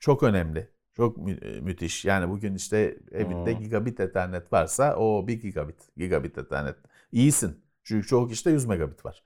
[0.00, 0.70] çok önemli.
[0.96, 2.04] Çok mü- e, müthiş.
[2.04, 3.60] Yani bugün işte evinde Hmm.
[3.64, 5.96] gigabit ethernet varsa o 1 gigabit.
[5.96, 6.76] Gigabit ethernet.
[7.12, 7.64] İyisin.
[7.84, 9.24] Çünkü çoğu kişide 100 megabit var.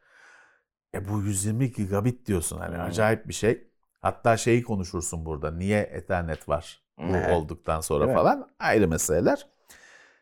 [0.95, 2.59] E bu 120 gigabit diyorsun.
[2.59, 2.83] Hani Hmm.
[2.85, 3.68] acayip bir şey.
[4.01, 5.51] Hatta şeyi konuşursun burada.
[5.51, 7.37] Niye ethernet var bu Evet.
[7.37, 8.15] olduktan sonra mi?
[8.15, 8.49] falan.
[8.59, 9.47] Ayrı meseleler.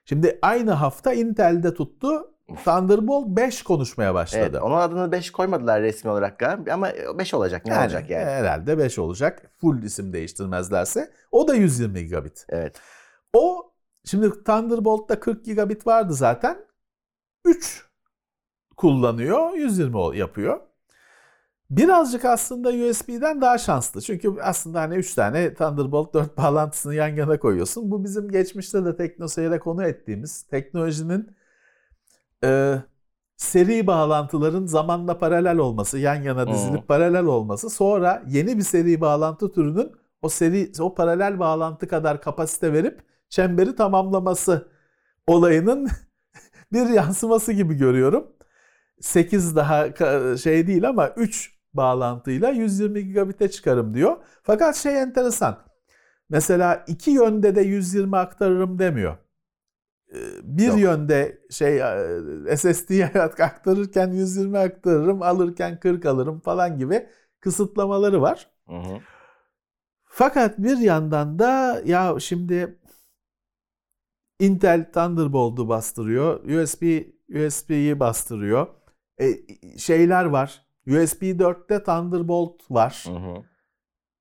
[0.05, 2.33] Şimdi aynı hafta Intel'de tuttu.
[2.64, 4.43] Thunderbolt 5 konuşmaya başladı.
[4.51, 7.66] Evet, onun adını 5 koymadılar resmi olarak galiba ama 5 olacak.
[7.66, 8.24] Ne olacak yani?
[8.24, 9.51] Herhalde 5 olacak.
[9.61, 11.12] Full isim değiştirmezlerse.
[11.33, 12.47] O da 120 gigabit.
[12.49, 12.81] Evet.
[13.33, 13.72] O
[14.05, 16.59] şimdi Thunderbolt'ta 40 gigabit vardı zaten.
[17.45, 17.87] 3
[18.77, 19.53] kullanıyor.
[19.53, 20.61] 120 ol- yapıyor.
[21.71, 24.01] Birazcık aslında USB'den daha şanslı.
[24.01, 27.91] Çünkü aslında hani 3 tane Thunderbolt 4 bağlantısını yan yana koyuyorsun.
[27.91, 31.37] Bu bizim geçmişte de TeknoSeyir'e konu ettiğimiz teknolojinin
[32.45, 32.77] e,
[33.37, 36.87] seri bağlantıların zamanla paralel olması, yan yana dizilip Hı.
[36.87, 39.93] paralel olması, sonra yeni bir seri bağlantı türünün
[40.23, 44.69] o seri o paralel bağlantı kadar kapasite verip çemberi tamamlaması
[45.27, 45.89] olayının
[46.73, 48.27] bir yansıması gibi görüyorum.
[49.01, 49.87] 8 daha
[50.37, 54.16] şey değil ama 3 bağlantıyla 120 gigabit'e çıkarım diyor.
[54.43, 55.59] Fakat şey enteresan.
[56.29, 59.16] Mesela iki yönde de 120 aktarırım demiyor.
[60.14, 60.79] Ee, Bir Yok.
[60.79, 61.79] yönde şey
[62.57, 67.07] SSD'ye aktarırken 120 aktarırım, alırken 40 alırım falan gibi
[67.41, 68.51] kısıtlamaları var.
[68.68, 68.99] Hı hı.
[70.05, 72.79] Fakat bir yandan da ya şimdi
[74.41, 76.45] Intel Thunderbolt'u bastırıyor.
[76.45, 76.83] USB
[77.47, 78.66] USB'yi bastırıyor.
[79.20, 79.27] E,
[79.79, 80.66] şeyler var.
[80.87, 83.05] USB 4'te Thunderbolt var.
[83.07, 83.43] Hı hı.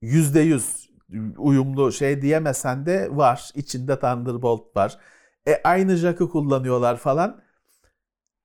[0.01, 0.89] %100
[1.37, 3.51] uyumlu şey diyemesen de var.
[3.55, 4.97] İçinde Thunderbolt var.
[5.47, 7.41] E aynı jack'ı kullanıyorlar falan.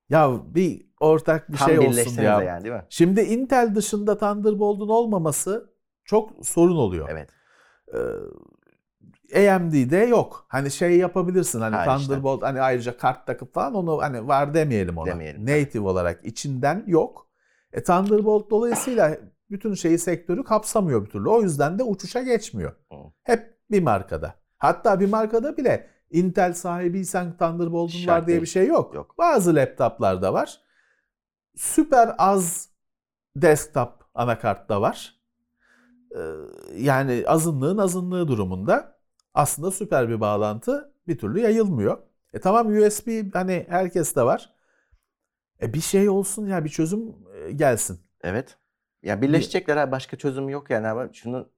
[0.09, 2.43] Ya bir ortak bir Tam şey olsun ya.
[2.43, 2.85] yani değil mi?
[2.89, 5.71] Şimdi Intel dışında Thunderbolt'un olmaması
[6.05, 7.09] çok sorun oluyor.
[7.11, 7.31] Evet.
[9.35, 10.47] Ee, AMD'de yok.
[10.49, 12.07] Hani şey yapabilirsin hani Ha, işte.
[12.07, 15.07] Thunderbolt hani ayrıca kart takıp falan onu hani var demeyelim ona.
[15.07, 17.30] Demeyelim, Native olarak içinden yok.
[17.73, 19.19] E Thunderbolt dolayısıyla
[19.51, 21.29] bütün şeyi sektörü kapsamıyor bir türlü.
[21.29, 22.73] O yüzden de uçuşa geçmiyor.
[23.23, 24.35] Hep bir markada.
[24.59, 28.43] Hatta bir markada bile Intel sahibiysen Thunderbolt'un Şart var diye değil.
[28.43, 28.95] bir şey yok.
[28.95, 29.15] Yok.
[29.19, 30.61] Bazı laptoplarda var.
[31.57, 32.69] Süper az
[33.37, 35.21] desktop anakartta var.
[36.17, 36.21] Ee,
[36.77, 38.99] Yani azınlığın azınlığı durumunda
[39.35, 41.99] aslında süper bir bağlantı bir türlü yayılmıyor.
[42.35, 44.53] E tamam USB hani herkeste var.
[45.63, 48.01] E bir şey olsun ya bir çözüm e, gelsin.
[48.23, 48.57] Evet.
[49.03, 51.49] Ya birleşecekler ha başka çözüm yok yani ama şunu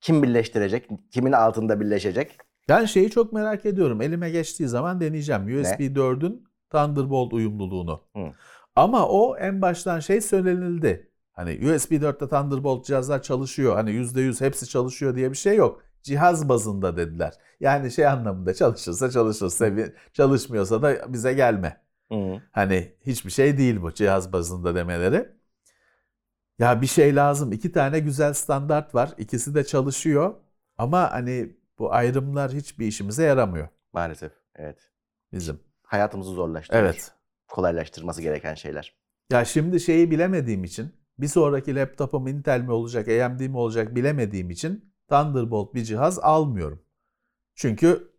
[0.00, 0.88] kim birleştirecek?
[1.10, 2.38] Kimin altında birleşecek?
[2.68, 4.02] Ben şeyi çok merak ediyorum.
[4.02, 5.42] Elime geçtiği zaman deneyeceğim.
[5.42, 8.00] USB 4'ün Thunderbolt uyumluluğunu.
[8.16, 8.32] Hı.
[8.76, 11.10] Ama o en baştan şey söylenildi.
[11.32, 13.74] Hani USB 4'te Thunderbolt cihazlar çalışıyor.
[13.74, 15.82] Hani %100 hepsi çalışıyor diye bir şey yok.
[16.02, 17.34] Cihaz bazında dediler.
[17.60, 19.70] Yani şey anlamında çalışırsa çalışırsa
[20.12, 21.83] çalışmıyorsa da bize gelme.
[22.14, 22.42] Hı.
[22.52, 25.28] Hani hiçbir şey değil bu cihaz bazında demeleri.
[26.58, 27.52] Ya bir şey lazım.
[27.52, 29.14] İki tane güzel standart var.
[29.18, 30.34] İkisi de çalışıyor.
[30.78, 34.32] Ama hani bu ayrımlar hiçbir işimize yaramıyor Maalesef.
[34.56, 34.90] Evet.
[35.32, 35.60] bizim.
[35.82, 36.84] Hayatımızı zorlaştırıyor.
[36.84, 37.12] Evet.
[37.48, 38.94] Kolaylaştırması gereken şeyler.
[39.30, 44.50] Ya şimdi şeyi bilemediğim için bir sonraki laptopum Intel mi olacak, AMD mi olacak bilemediğim
[44.50, 46.82] için Thunderbolt bir cihaz almıyorum.
[47.54, 48.13] Çünkü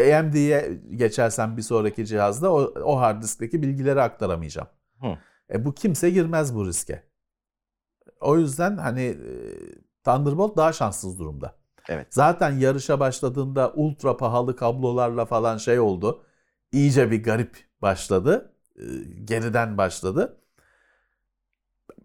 [0.00, 4.68] AMD'ye geçersem bir sonraki cihazda o, o hard diskteki bilgileri aktaramayacağım.
[5.00, 5.18] Hı.
[5.52, 7.02] E bu kimse girmez bu riske.
[8.20, 9.16] O yüzden hani e,
[10.04, 11.54] Thunderbolt daha şanssız durumda.
[11.88, 12.06] Evet.
[12.10, 16.22] Zaten yarışa başladığında ultra pahalı kablolarla falan şey oldu.
[16.72, 18.52] İyice bir garip başladı.
[18.76, 18.84] E,
[19.24, 20.40] Geriden başladı.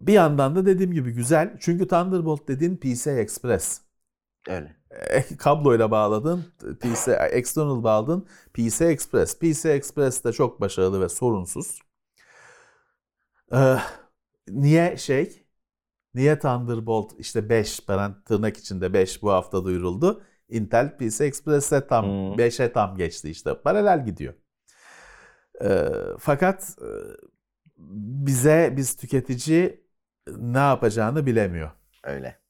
[0.00, 1.56] Bir yandan da dediğim gibi güzel.
[1.60, 3.80] Çünkü Thunderbolt dediğin PCI Express.
[4.48, 4.76] Öyle.
[5.38, 6.44] Kabloyla bağladın,
[6.80, 9.38] PC, external bağladın, PCI Express.
[9.38, 11.78] PCI Express de çok başarılı ve sorunsuz.
[13.52, 13.76] Ee,
[14.48, 15.46] niye şey?
[16.14, 20.22] Niye Thunderbolt işte 5 parant tırnak içinde 5 bu hafta duyuruldu.
[20.48, 22.38] Intel PC Express'e tam Hmm.
[22.38, 23.62] 5'e tam geçti işte.
[23.62, 24.34] Paralel gidiyor.
[25.62, 25.88] Ee,
[26.18, 26.88] fakat e,
[28.26, 29.84] bize biz tüketici
[30.28, 31.70] ne yapacağını bilemiyor.
[32.04, 32.41] Öyle.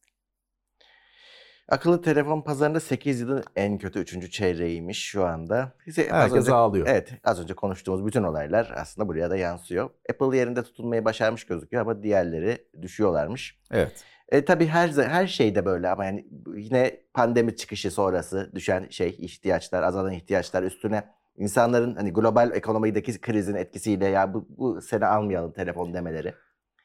[1.72, 4.30] Akıllı telefon pazarında 8 yılın en kötü 3.
[4.30, 5.72] çeyreğiymiş şu anda.
[5.88, 6.86] Az Herkes önce- ağlıyor.
[6.90, 9.90] Evet, az önce konuştuğumuz bütün olaylar aslında buraya da yansıyor.
[10.10, 13.58] Apple yerinde tutunmayı başarmış gözüküyor ama diğerleri düşüyorlarmış.
[13.70, 14.04] Evet.
[14.28, 19.82] E tabii her her şeyde böyle ama yani yine pandemi çıkışı sonrası düşen şey ihtiyaçlar,
[19.82, 21.04] azalan ihtiyaçlar üstüne
[21.36, 26.34] insanların hani global ekonomideki krizin etkisiyle ya bu, bu sene almayalım telefon demeleri.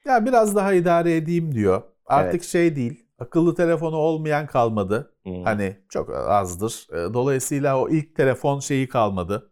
[0.05, 1.81] Ya biraz daha idare edeyim diyor.
[2.05, 2.43] Artık Evet.
[2.43, 3.06] şey değil.
[3.19, 5.13] Akıllı telefonu olmayan kalmadı.
[5.27, 5.33] Hı.
[5.43, 6.87] Hani çok azdır.
[6.91, 9.51] E, Dolayısıyla o ilk telefon şeyi kalmadı.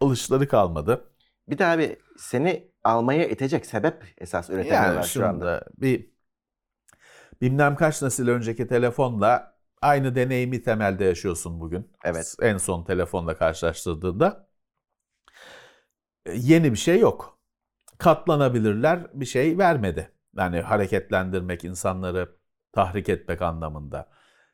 [0.00, 1.04] Alışları kalmadı.
[1.48, 5.64] Bir de abi seni almaya itecek sebep esas üretemiyorlar Yani şu anda.
[5.78, 6.10] bir
[7.42, 11.92] bilmem kaç nesil önceki telefonla aynı deneyimi temelde yaşıyorsun bugün.
[12.04, 12.34] Evet.
[12.42, 14.48] En son telefonla karşılaştırdığında.
[16.26, 17.38] E, Yeni bir şey yok.
[17.98, 20.12] Katlanabilirler bir şey vermedi.
[20.36, 22.39] Yani hareketlendirmek, insanları
[22.72, 24.08] tahrik etmek anlamında.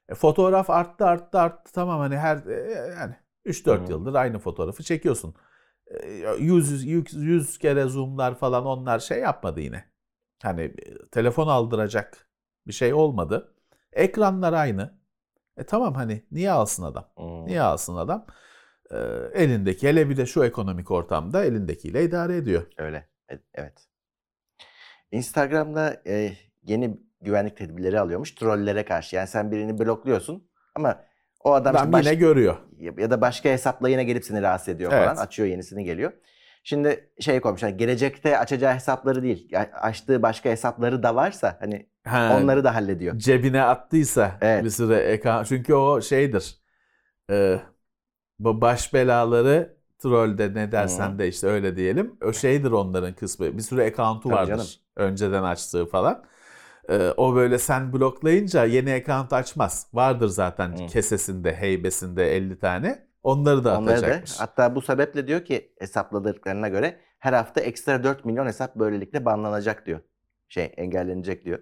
[0.09, 3.93] E, fotoğraf arttı arttı arttı tamam hani her e, yani 3-4 Hı.
[3.93, 5.35] yıldır aynı fotoğrafı çekiyorsun.
[5.87, 9.85] E, 100, 100, 100 kere zoomlar falan onlar şey yapmadı yine.
[10.43, 12.29] Hani e, telefon aldıracak
[12.67, 13.55] bir şey olmadı.
[13.93, 14.99] Ekranlar aynı.
[15.57, 17.09] E tamam hani niye alsın adam?
[17.19, 17.47] Hı.
[17.47, 18.27] Niye alsın adam?
[18.91, 18.97] E,
[19.35, 22.67] elindeki hele bir de şu ekonomik ortamda elindekiyle idare ediyor.
[22.79, 23.09] Öyle.
[23.33, 23.89] E- Evet.
[25.12, 29.17] Instagram'da e, yeni güvenlik tedbirleri alıyormuş trollere karşı.
[29.17, 31.01] Yani sen birini blokluyorsun ama
[31.45, 32.57] o adam Adam işte baş- yine görüyor.
[32.79, 35.05] ya da başka hesapla yine gelip seni rahatsız ediyor Evet.
[35.09, 35.17] falan.
[35.17, 36.12] Açıyor yenisini geliyor.
[36.64, 39.51] Şimdi şey koymuşlar gelecekte açacağı hesapları değil
[39.83, 43.19] açtığı başka hesapları da varsa hani Ha, onları da hallediyor.
[43.19, 44.64] cebine attıysa Evet.
[44.64, 46.61] bir süre ekran çünkü o şeydir.
[47.31, 47.61] E,
[48.39, 52.17] bu baş belaları trolde ne dersen de işte öyle diyelim.
[52.25, 53.57] O şeydir onların kısmı.
[53.59, 54.49] Bir sürü account'u Tabii vardır.
[54.49, 54.67] canım.
[54.97, 56.25] Önceden açtığı falan.
[56.89, 59.87] E, o böyle sen bloklayınca yeni account açmaz.
[59.95, 60.87] Vardır zaten Hı.
[60.87, 63.07] kesesinde, heybesinde 50 tane.
[63.22, 64.41] Onları da Onları da atacakmış.
[64.41, 69.87] hatta bu sebeple diyor ki hesapladıklarına göre her hafta ekstra 4 milyon hesap böylelikle banlanacak
[69.87, 70.01] diyor.
[70.49, 71.59] Şey engellenecek diyor.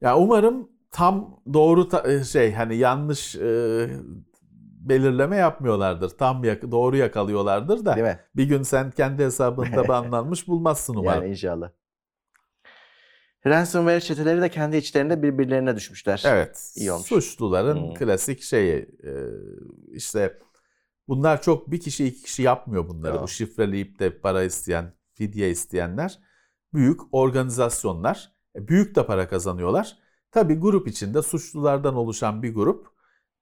[0.00, 3.88] Ya umarım tam doğru ta- şey hani yanlış e,
[4.80, 6.08] belirleme yapmıyorlardır.
[6.10, 8.20] Tam yak- doğru yakalıyorlardır da Değil mi?
[8.36, 11.22] bir gün sen kendi hesabında banlanmış bulmazsın umarım.
[11.22, 11.70] Yani inşallah.
[13.46, 16.22] Ransomware çeteleri de kendi içlerinde birbirlerine düşmüşler.
[16.26, 16.72] Evet.
[16.76, 17.06] İyi olmuş.
[17.06, 17.94] Suçluların Hmm.
[17.94, 18.72] klasik şeyi
[19.04, 19.12] e,
[19.92, 20.38] işte
[21.08, 23.14] bunlar çok bir kişi iki kişi yapmıyor bunları.
[23.14, 23.22] Yok.
[23.22, 26.18] Bu şifreleyip de para isteyen, fidye isteyenler
[26.74, 28.32] büyük organizasyonlar.
[28.56, 29.98] E, Büyük de para kazanıyorlar.
[30.30, 32.95] Tabii grup içinde suçlulardan oluşan bir grup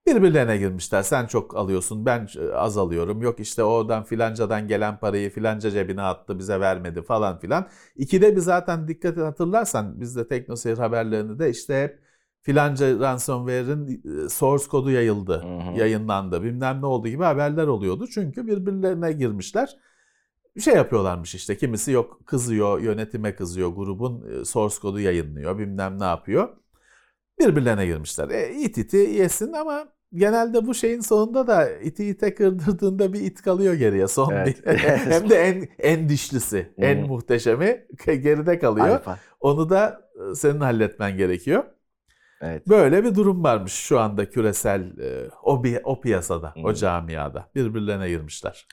[0.07, 1.03] birbirlerine girmişler.
[1.03, 3.23] Sen çok alıyorsun, ben e, az alıyorum.
[3.23, 7.69] Yok işte oradan filancadan gelen parayı filanca cebine attı, bize vermedi falan filan.
[7.97, 12.01] İkide bir zaten dikkat et hatırlarsan bizde teknoseyir haberlerinde de işte hep
[12.43, 15.79] filanca ransomware'in e, source kodu yayıldı, Hı hı.
[15.79, 18.07] yayınlandı, bilmem ne oldu gibi haberler oluyordu.
[18.15, 19.77] Çünkü birbirlerine girmişler.
[20.57, 21.57] Bir şey yapıyorlarmış işte.
[21.57, 26.49] Kimisi yok kızıyor, yönetime kızıyor, grubun e, source kodu yayınlıyor, bilmem ne yapıyor.
[27.41, 28.29] Birbirlerine girmişler.
[28.29, 33.43] E, it iti yesin ama genelde bu şeyin sonunda da iti ite kırdırdığında bir it
[33.43, 34.67] kalıyor geriye son Evet.
[34.67, 34.79] bir.
[34.79, 37.07] Hem de en en dişlisi, en Hı.
[37.07, 38.89] muhteşemi geride kalıyor.
[38.89, 39.19] Alfa.
[39.41, 41.65] Onu da e, senin halletmen gerekiyor.
[42.41, 42.69] Evet.
[42.69, 46.75] Böyle bir durum varmış şu anda küresel e, o, o piyasada, o Hı.
[46.75, 47.51] camiada.
[47.55, 48.67] Birbirlerine girmişler.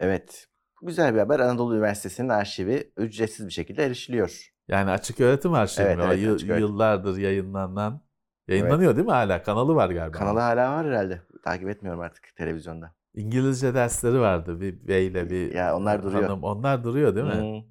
[0.00, 0.46] Evet.
[0.82, 1.40] Güzel bir haber.
[1.40, 4.55] Anadolu Üniversitesi'nin arşivi ücretsiz bir şekilde erişiliyor.
[4.68, 6.04] Yani açık öğretim arşivi Evet, mi?
[6.06, 6.58] Evet, öğretim.
[6.58, 8.00] yıllardır yayınlanan.
[8.48, 9.42] Yayınlanıyor değil mi hala?
[9.42, 10.18] Kanalı var galiba.
[10.18, 11.22] Kanalı hala var herhalde.
[11.44, 12.94] Takip etmiyorum artık televizyonda.
[13.14, 16.22] İngilizce dersleri vardı bir beyle bir Ya onlar duruyor.
[16.22, 16.42] hanım.
[16.42, 17.64] Onlar duruyor değil mi?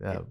[0.00, 0.06] Hmm.
[0.06, 0.22] Ya,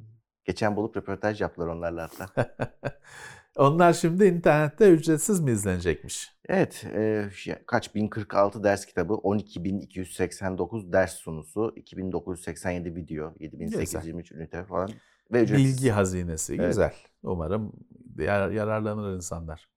[0.45, 2.55] Geçen bulup röportaj yaptılar onlarla hatta.
[3.57, 6.31] onlar şimdi internette ücretsiz mi izlenecekmiş?
[6.49, 7.29] Evet, e,
[7.67, 14.89] kaç 1046 ders kitabı, 12289 ders sunusu, 2987 video, 7823 ünite falan
[15.33, 15.77] ve ücretsiz.
[15.77, 16.55] Bilgi hazinesi.
[16.55, 16.67] Evet.
[16.67, 16.93] Güzel.
[17.23, 17.73] Umarım
[18.17, 19.69] yar- yararlanır insanlar.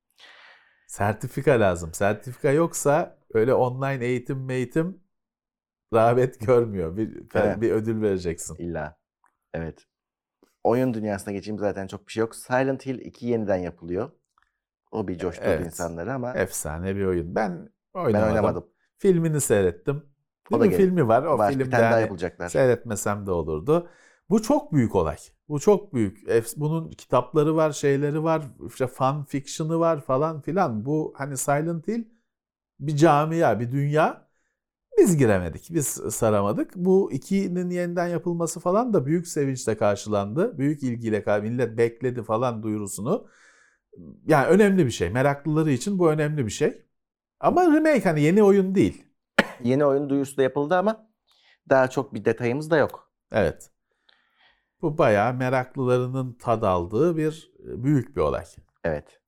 [0.87, 1.95] Sertifika lazım.
[1.95, 5.01] Sertifika yoksa öyle online eğitim eğitim
[5.95, 6.97] rağbet görmüyor.
[6.97, 7.61] Bir, Evet.
[7.61, 8.57] bir ödül vereceksin.
[8.59, 8.99] İlla.
[9.55, 9.87] Evet.
[10.65, 12.35] Oyun dünyasına geçeyim zaten çok bir şey yok.
[12.37, 14.11] Silent Hill 2 yeniden yapılıyor.
[14.93, 15.67] O bir coşturdu Evet.
[15.67, 17.35] insanları ama Efsane bir oyun.
[17.35, 18.29] Ben ben oynamadım.
[18.31, 18.67] oynamadım.
[18.99, 20.03] Filmini seyrettim.
[20.51, 21.23] O Bir da gel- filmi var.
[21.23, 22.49] O Var, bir filmde tane daha hani yapılacaklar.
[22.49, 23.89] seyretmesem de olurdu.
[24.31, 25.16] Bu çok büyük olay.
[25.49, 26.18] Bu çok büyük.
[26.57, 30.87] Bunun kitapları var, şeyleri var, işte fan fiction'ı var falan filan.
[30.87, 32.05] Bu hani Silent Hill
[32.81, 34.29] bir camia, bir dünya.
[34.99, 36.77] Biz giremedik, biz saramadık.
[36.77, 40.59] Bu ikinin yeniden yapılması falan da büyük sevinçle karşılandı.
[40.59, 41.41] Büyük ilgiyle.
[41.43, 43.29] Millet bekledi falan duyurusunu.
[44.27, 45.11] Yani önemli bir şey.
[45.11, 46.83] Meraklıları için bu önemli bir şey.
[47.41, 49.05] Ama remake hani yeni oyun değil.
[49.64, 51.11] Yeni oyun duyurusu da yapıldı ama
[51.68, 53.12] daha çok bir detayımız da yok.
[53.33, 53.70] Evet.
[54.85, 58.45] Bu bayağı meraklılarının tad aldığı bir e, büyük bir olay.
[58.85, 59.20] Evet.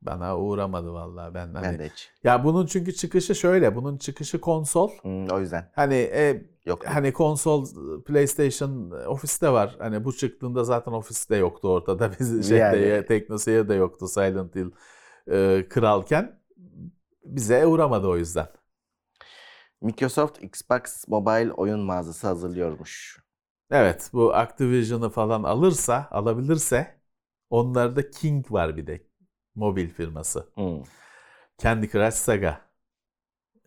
[0.00, 1.62] Bana uğramadı vallahi ben hani.
[1.62, 2.10] Ben de hiç.
[2.24, 3.76] Ya bunun çünkü çıkışı şöyle.
[3.76, 4.90] Bunun çıkışı konsol.
[4.90, 6.86] Hmm, o yüzden Hani e, yok.
[6.86, 7.66] hani konsol
[8.02, 9.76] PlayStation e, ofiste var.
[9.78, 12.10] Hani bu çıktığında zaten ofiste yoktu ortada.
[12.20, 13.06] Biz şeyde Yani.
[13.06, 14.70] Teknoseyir de yoktu Silent Hill
[15.30, 16.40] e, kralken.
[17.24, 18.46] Bize uğramadı o yüzden.
[19.80, 23.22] Microsoft Xbox Mobile oyun mağazası hazırlıyormuş.
[23.72, 27.00] Evet bu Activision'ı falan alırsa, alabilirse
[27.50, 29.06] onlarda King var bir de.
[29.54, 30.48] Mobil firması.
[30.56, 30.84] Hmm,
[31.58, 32.70] Candy Crush Saga.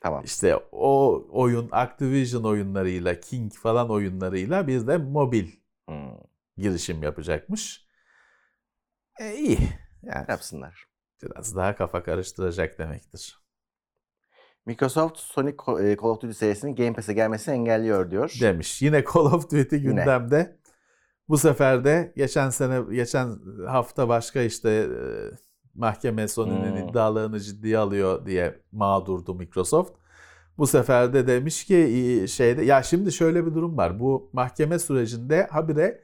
[0.01, 0.23] tamam.
[0.23, 5.51] İşte o oyun Activision oyunlarıyla, King falan oyunlarıyla bir de mobil
[5.89, 6.17] Hmm,
[6.57, 7.85] girişim yapacakmış.
[9.19, 9.59] E, iyi.
[10.03, 10.87] Yani yapsınlar.
[11.23, 13.44] biraz daha kafa karıştıracak demektir.
[14.65, 15.53] Microsoft Sony e,
[15.97, 18.37] Call of Duty serisinin Game Pass'e gelmesini engelliyor diyor.
[18.41, 18.81] Demiş.
[18.81, 19.77] Yine Call of Duty Yine.
[19.85, 20.57] gündemde.
[21.29, 23.29] Bu sefer de geçen sene, geçen
[23.67, 24.99] hafta başka işte e,
[25.75, 26.89] mahkeme Sony'nin Hmm.
[26.89, 29.91] iddialarını ciddiye alıyor diye mağdurdu Microsoft.
[30.57, 33.99] Bu sefer de demiş ki şeyde ya şimdi şöyle bir durum var.
[33.99, 36.01] Bu mahkeme sürecinde habire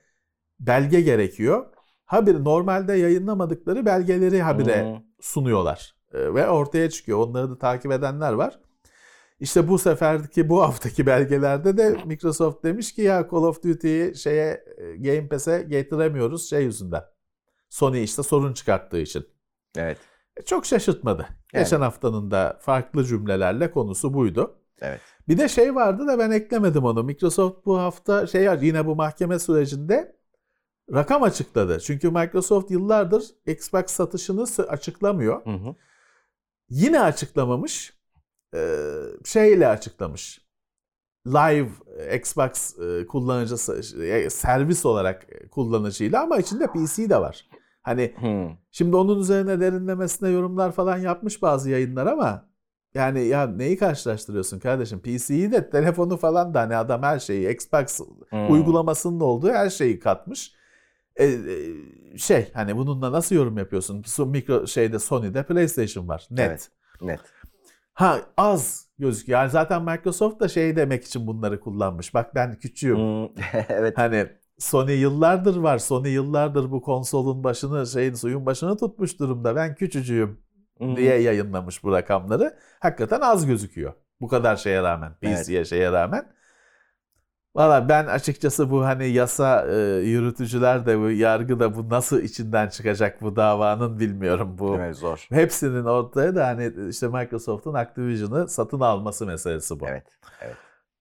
[0.60, 1.66] belge gerekiyor.
[2.06, 5.96] Habire normalde yayınlamadıkları belgeleri habire Hmm, sunuyorlar.
[6.14, 7.18] E, Ve ortaya çıkıyor.
[7.28, 8.60] Onları da takip edenler var.
[9.40, 14.64] İşte bu seferki bu haftaki belgelerde de Microsoft demiş ki ya Call of Duty'yi şeye
[14.78, 17.04] e, Game Pass'e getiremiyoruz şey yüzünden.
[17.70, 19.26] Sony işte sorun çıkarttığı için.
[19.78, 19.98] evet.
[20.38, 21.22] E, Çok şaşırtmadı.
[21.54, 21.64] Yani.
[21.64, 24.56] Geçen haftanın da farklı cümlelerle konusu buydu.
[24.82, 25.02] Evet.
[25.28, 27.04] Bir de şey vardı da ben eklemedim onu.
[27.04, 30.16] Microsoft bu hafta şey yine bu mahkeme sürecinde
[30.94, 31.80] rakam açıkladı.
[31.80, 35.46] Çünkü Microsoft yıllardır Xbox satışını açıklamıyor.
[35.46, 35.76] Hı hı.
[36.72, 37.94] Yine açıklamamış.
[38.56, 38.86] Ee,
[39.26, 40.42] şeyle açıklamış.
[41.28, 47.50] Live e, Xbox e, kullanıcısı e, servis olarak kullanıcıyla ama içinde PC de var.
[47.84, 48.58] Hani Hmm.
[48.72, 52.50] şimdi onun üzerine derinlemesine yorumlar falan yapmış bazı yayınlar ama
[52.94, 55.00] yani ya neyi karşılaştırıyorsun kardeşim?
[55.00, 58.00] PC'yi de telefonu falan da hani adam her şeyi Xbox
[58.30, 58.52] Hmm.
[58.52, 60.54] uygulamasının olduğu her şeyi katmış.
[61.16, 64.04] E, e, şey hani bununla nasıl yorum yapıyorsun?
[64.20, 66.28] Mikro şeyde Sony'de PlayStation var.
[66.32, 66.50] Net.
[66.50, 66.72] Evet.
[67.02, 67.20] Net.
[67.94, 69.40] Ha az gözüküyor.
[69.40, 72.14] Yani zaten Microsoft da şey demek için bunları kullanmış.
[72.14, 72.98] Bak ben küçüğüm.
[72.98, 73.30] Hmm.
[73.70, 73.98] evet.
[73.98, 75.78] Hani Sony yıllardır var.
[75.78, 79.56] Sony yıllardır bu konsolun başını, şeyin suyun başını tutmuş durumda.
[79.56, 80.40] Ben küçücüğüm
[80.78, 80.96] Hmm.
[80.98, 82.58] diye yayınlamış bu rakamları.
[82.80, 83.94] Hakikaten az gözüküyor.
[84.22, 86.26] Bu kadar şeye rağmen, PC'ye şeye rağmen.
[87.56, 92.70] Valla ben açıkçası bu hani yasa e, yürütücüler de bu yargı da bu nasıl içinden
[92.70, 94.76] çıkacak bu davanın bilmiyorum bu.
[94.76, 95.28] Evet, zor.
[95.30, 99.88] Hepsinin ortaya da hani işte Microsoft'un Activision'ı satın alması meselesi bu.
[99.88, 100.08] Evet.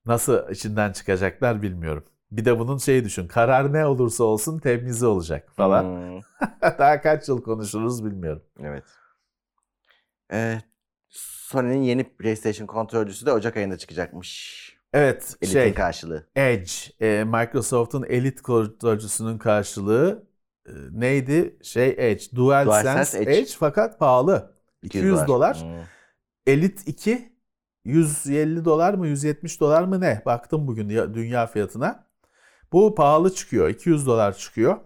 [0.06, 2.04] Nasıl içinden çıkacaklar bilmiyorum.
[2.30, 3.28] Bir de bunun şeyi düşün.
[3.28, 5.84] Karar ne olursa olsun temizi olacak falan.
[5.84, 6.20] Hmm.
[6.78, 8.42] Daha kaç yıl konuşuruz bilmiyorum.
[8.62, 8.84] Evet.
[10.32, 10.58] Ee,
[11.08, 14.69] Sony'nin yeni PlayStation kontrolcüsü de Ocak ayında çıkacakmış.
[14.92, 16.26] Evet Elite'in şey karşılığı.
[16.36, 20.26] Edge e, Microsoft'un Elite kontrolcüsünün karşılığı
[20.66, 21.56] e, neydi?
[21.62, 22.24] Şey Edge.
[22.36, 23.38] DualSense DualSense Edge.
[23.38, 23.50] Edge.
[23.58, 24.54] fakat pahalı.
[24.82, 25.62] 200 dolar.
[25.62, 25.84] Hmm.
[26.46, 27.32] Elite 2
[27.84, 30.22] 150 dolar mı 170 dolar mı ne?
[30.26, 32.06] Baktım bugün ya- dünya fiyatına.
[32.72, 33.68] Bu pahalı çıkıyor.
[33.68, 34.76] 200 dolar çıkıyor.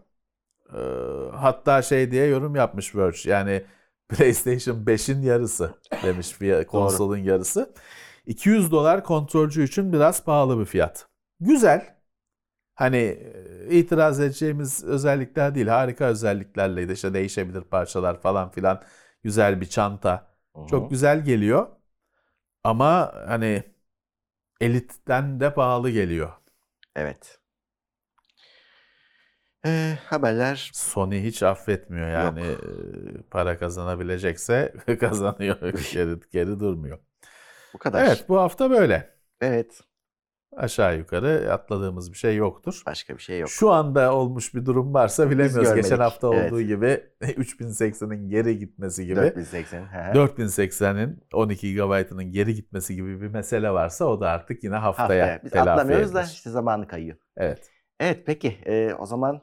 [0.75, 0.79] Ee,
[1.33, 3.31] hatta şey diye yorum yapmış Verge.
[3.31, 3.65] Yani
[4.09, 7.75] PlayStation 5'in yarısı demiş fiya- konsolun yarısı.
[8.27, 11.09] 200 dolar kontrolcü için biraz pahalı bir fiyat.
[11.41, 11.95] Güzel.
[12.75, 15.66] Hani e, itiraz edeceğimiz özellikler değil.
[15.66, 18.83] Harika özelliklerle işte değişebilir parçalar falan filan.
[19.22, 20.35] Güzel bir çanta.
[20.57, 21.68] Hı Çok güzel geliyor.
[22.64, 23.62] Ama hani
[24.61, 26.33] elitten de pahalı geliyor.
[26.97, 27.41] Evet.
[29.66, 35.61] Ee, haberler Sony hiç affetmiyor yani e, para kazanabilecekse kazanıyor
[35.93, 36.99] geri, geri durmuyor.
[37.75, 38.05] Bu kadar.
[38.07, 39.14] Evet bu hafta böyle.
[39.41, 39.81] Evet.
[40.57, 42.83] Aşağı yukarı atladığımız bir şey yoktur.
[42.87, 43.51] Başka bir şey yok.
[43.51, 45.75] Şu anda olmuş bir durum varsa bilemiyoruz.
[45.75, 46.53] Geçen hafta Evet.
[46.53, 49.81] olduğu gibi 3080'in geri gitmesi gibi 4080.
[49.81, 50.12] hı hı.
[50.18, 55.41] 4080'in 12 GB'ının geri gitmesi gibi bir mesele varsa o da artık yine haftaya, Haftaya.
[55.45, 56.33] Biz atlamıyoruz da edilir.
[56.33, 57.16] işte zamanı kayıyor.
[57.37, 57.70] Evet.
[58.01, 59.43] Evet peki e, o zaman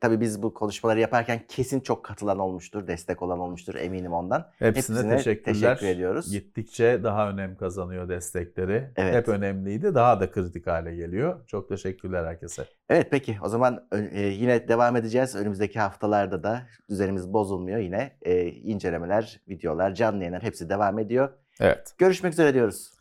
[0.00, 4.50] tabii biz bu konuşmaları yaparken kesin çok katılan olmuştur, destek olan olmuştur eminim ondan.
[4.58, 5.54] Hepsine, Hepsine teşekkürler.
[5.54, 6.30] teşekkür ediyoruz.
[6.32, 8.90] Gittikçe daha önem kazanıyor destekleri.
[8.96, 9.14] Evet.
[9.14, 9.94] Hep önemliydi.
[9.94, 11.46] Daha da kritik hale geliyor.
[11.46, 12.64] Çok teşekkürler herkese.
[12.88, 15.36] Evet peki o zaman e, yine devam edeceğiz.
[15.36, 18.16] Önümüzdeki haftalarda da düzenimiz bozulmuyor yine.
[18.22, 21.28] E, incelemeler, videolar, canlı yayınlar hepsi devam ediyor.
[21.60, 21.94] Evet.
[21.98, 22.92] Görüşmek üzere diyoruz.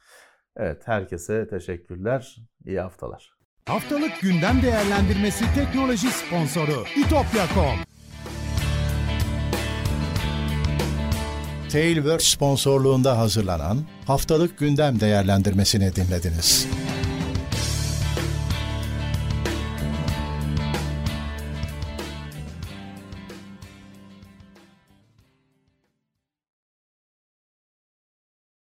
[0.57, 0.87] Evet.
[0.87, 2.35] Herkese teşekkürler.
[2.65, 3.34] İyi haftalar.
[3.69, 7.79] Haftalık gündem değerlendirmesi teknoloji sponsoru itopya.com.
[11.71, 16.67] Tailwords sponsorluğunda hazırlanan haftalık gündem değerlendirmesini dinlediniz.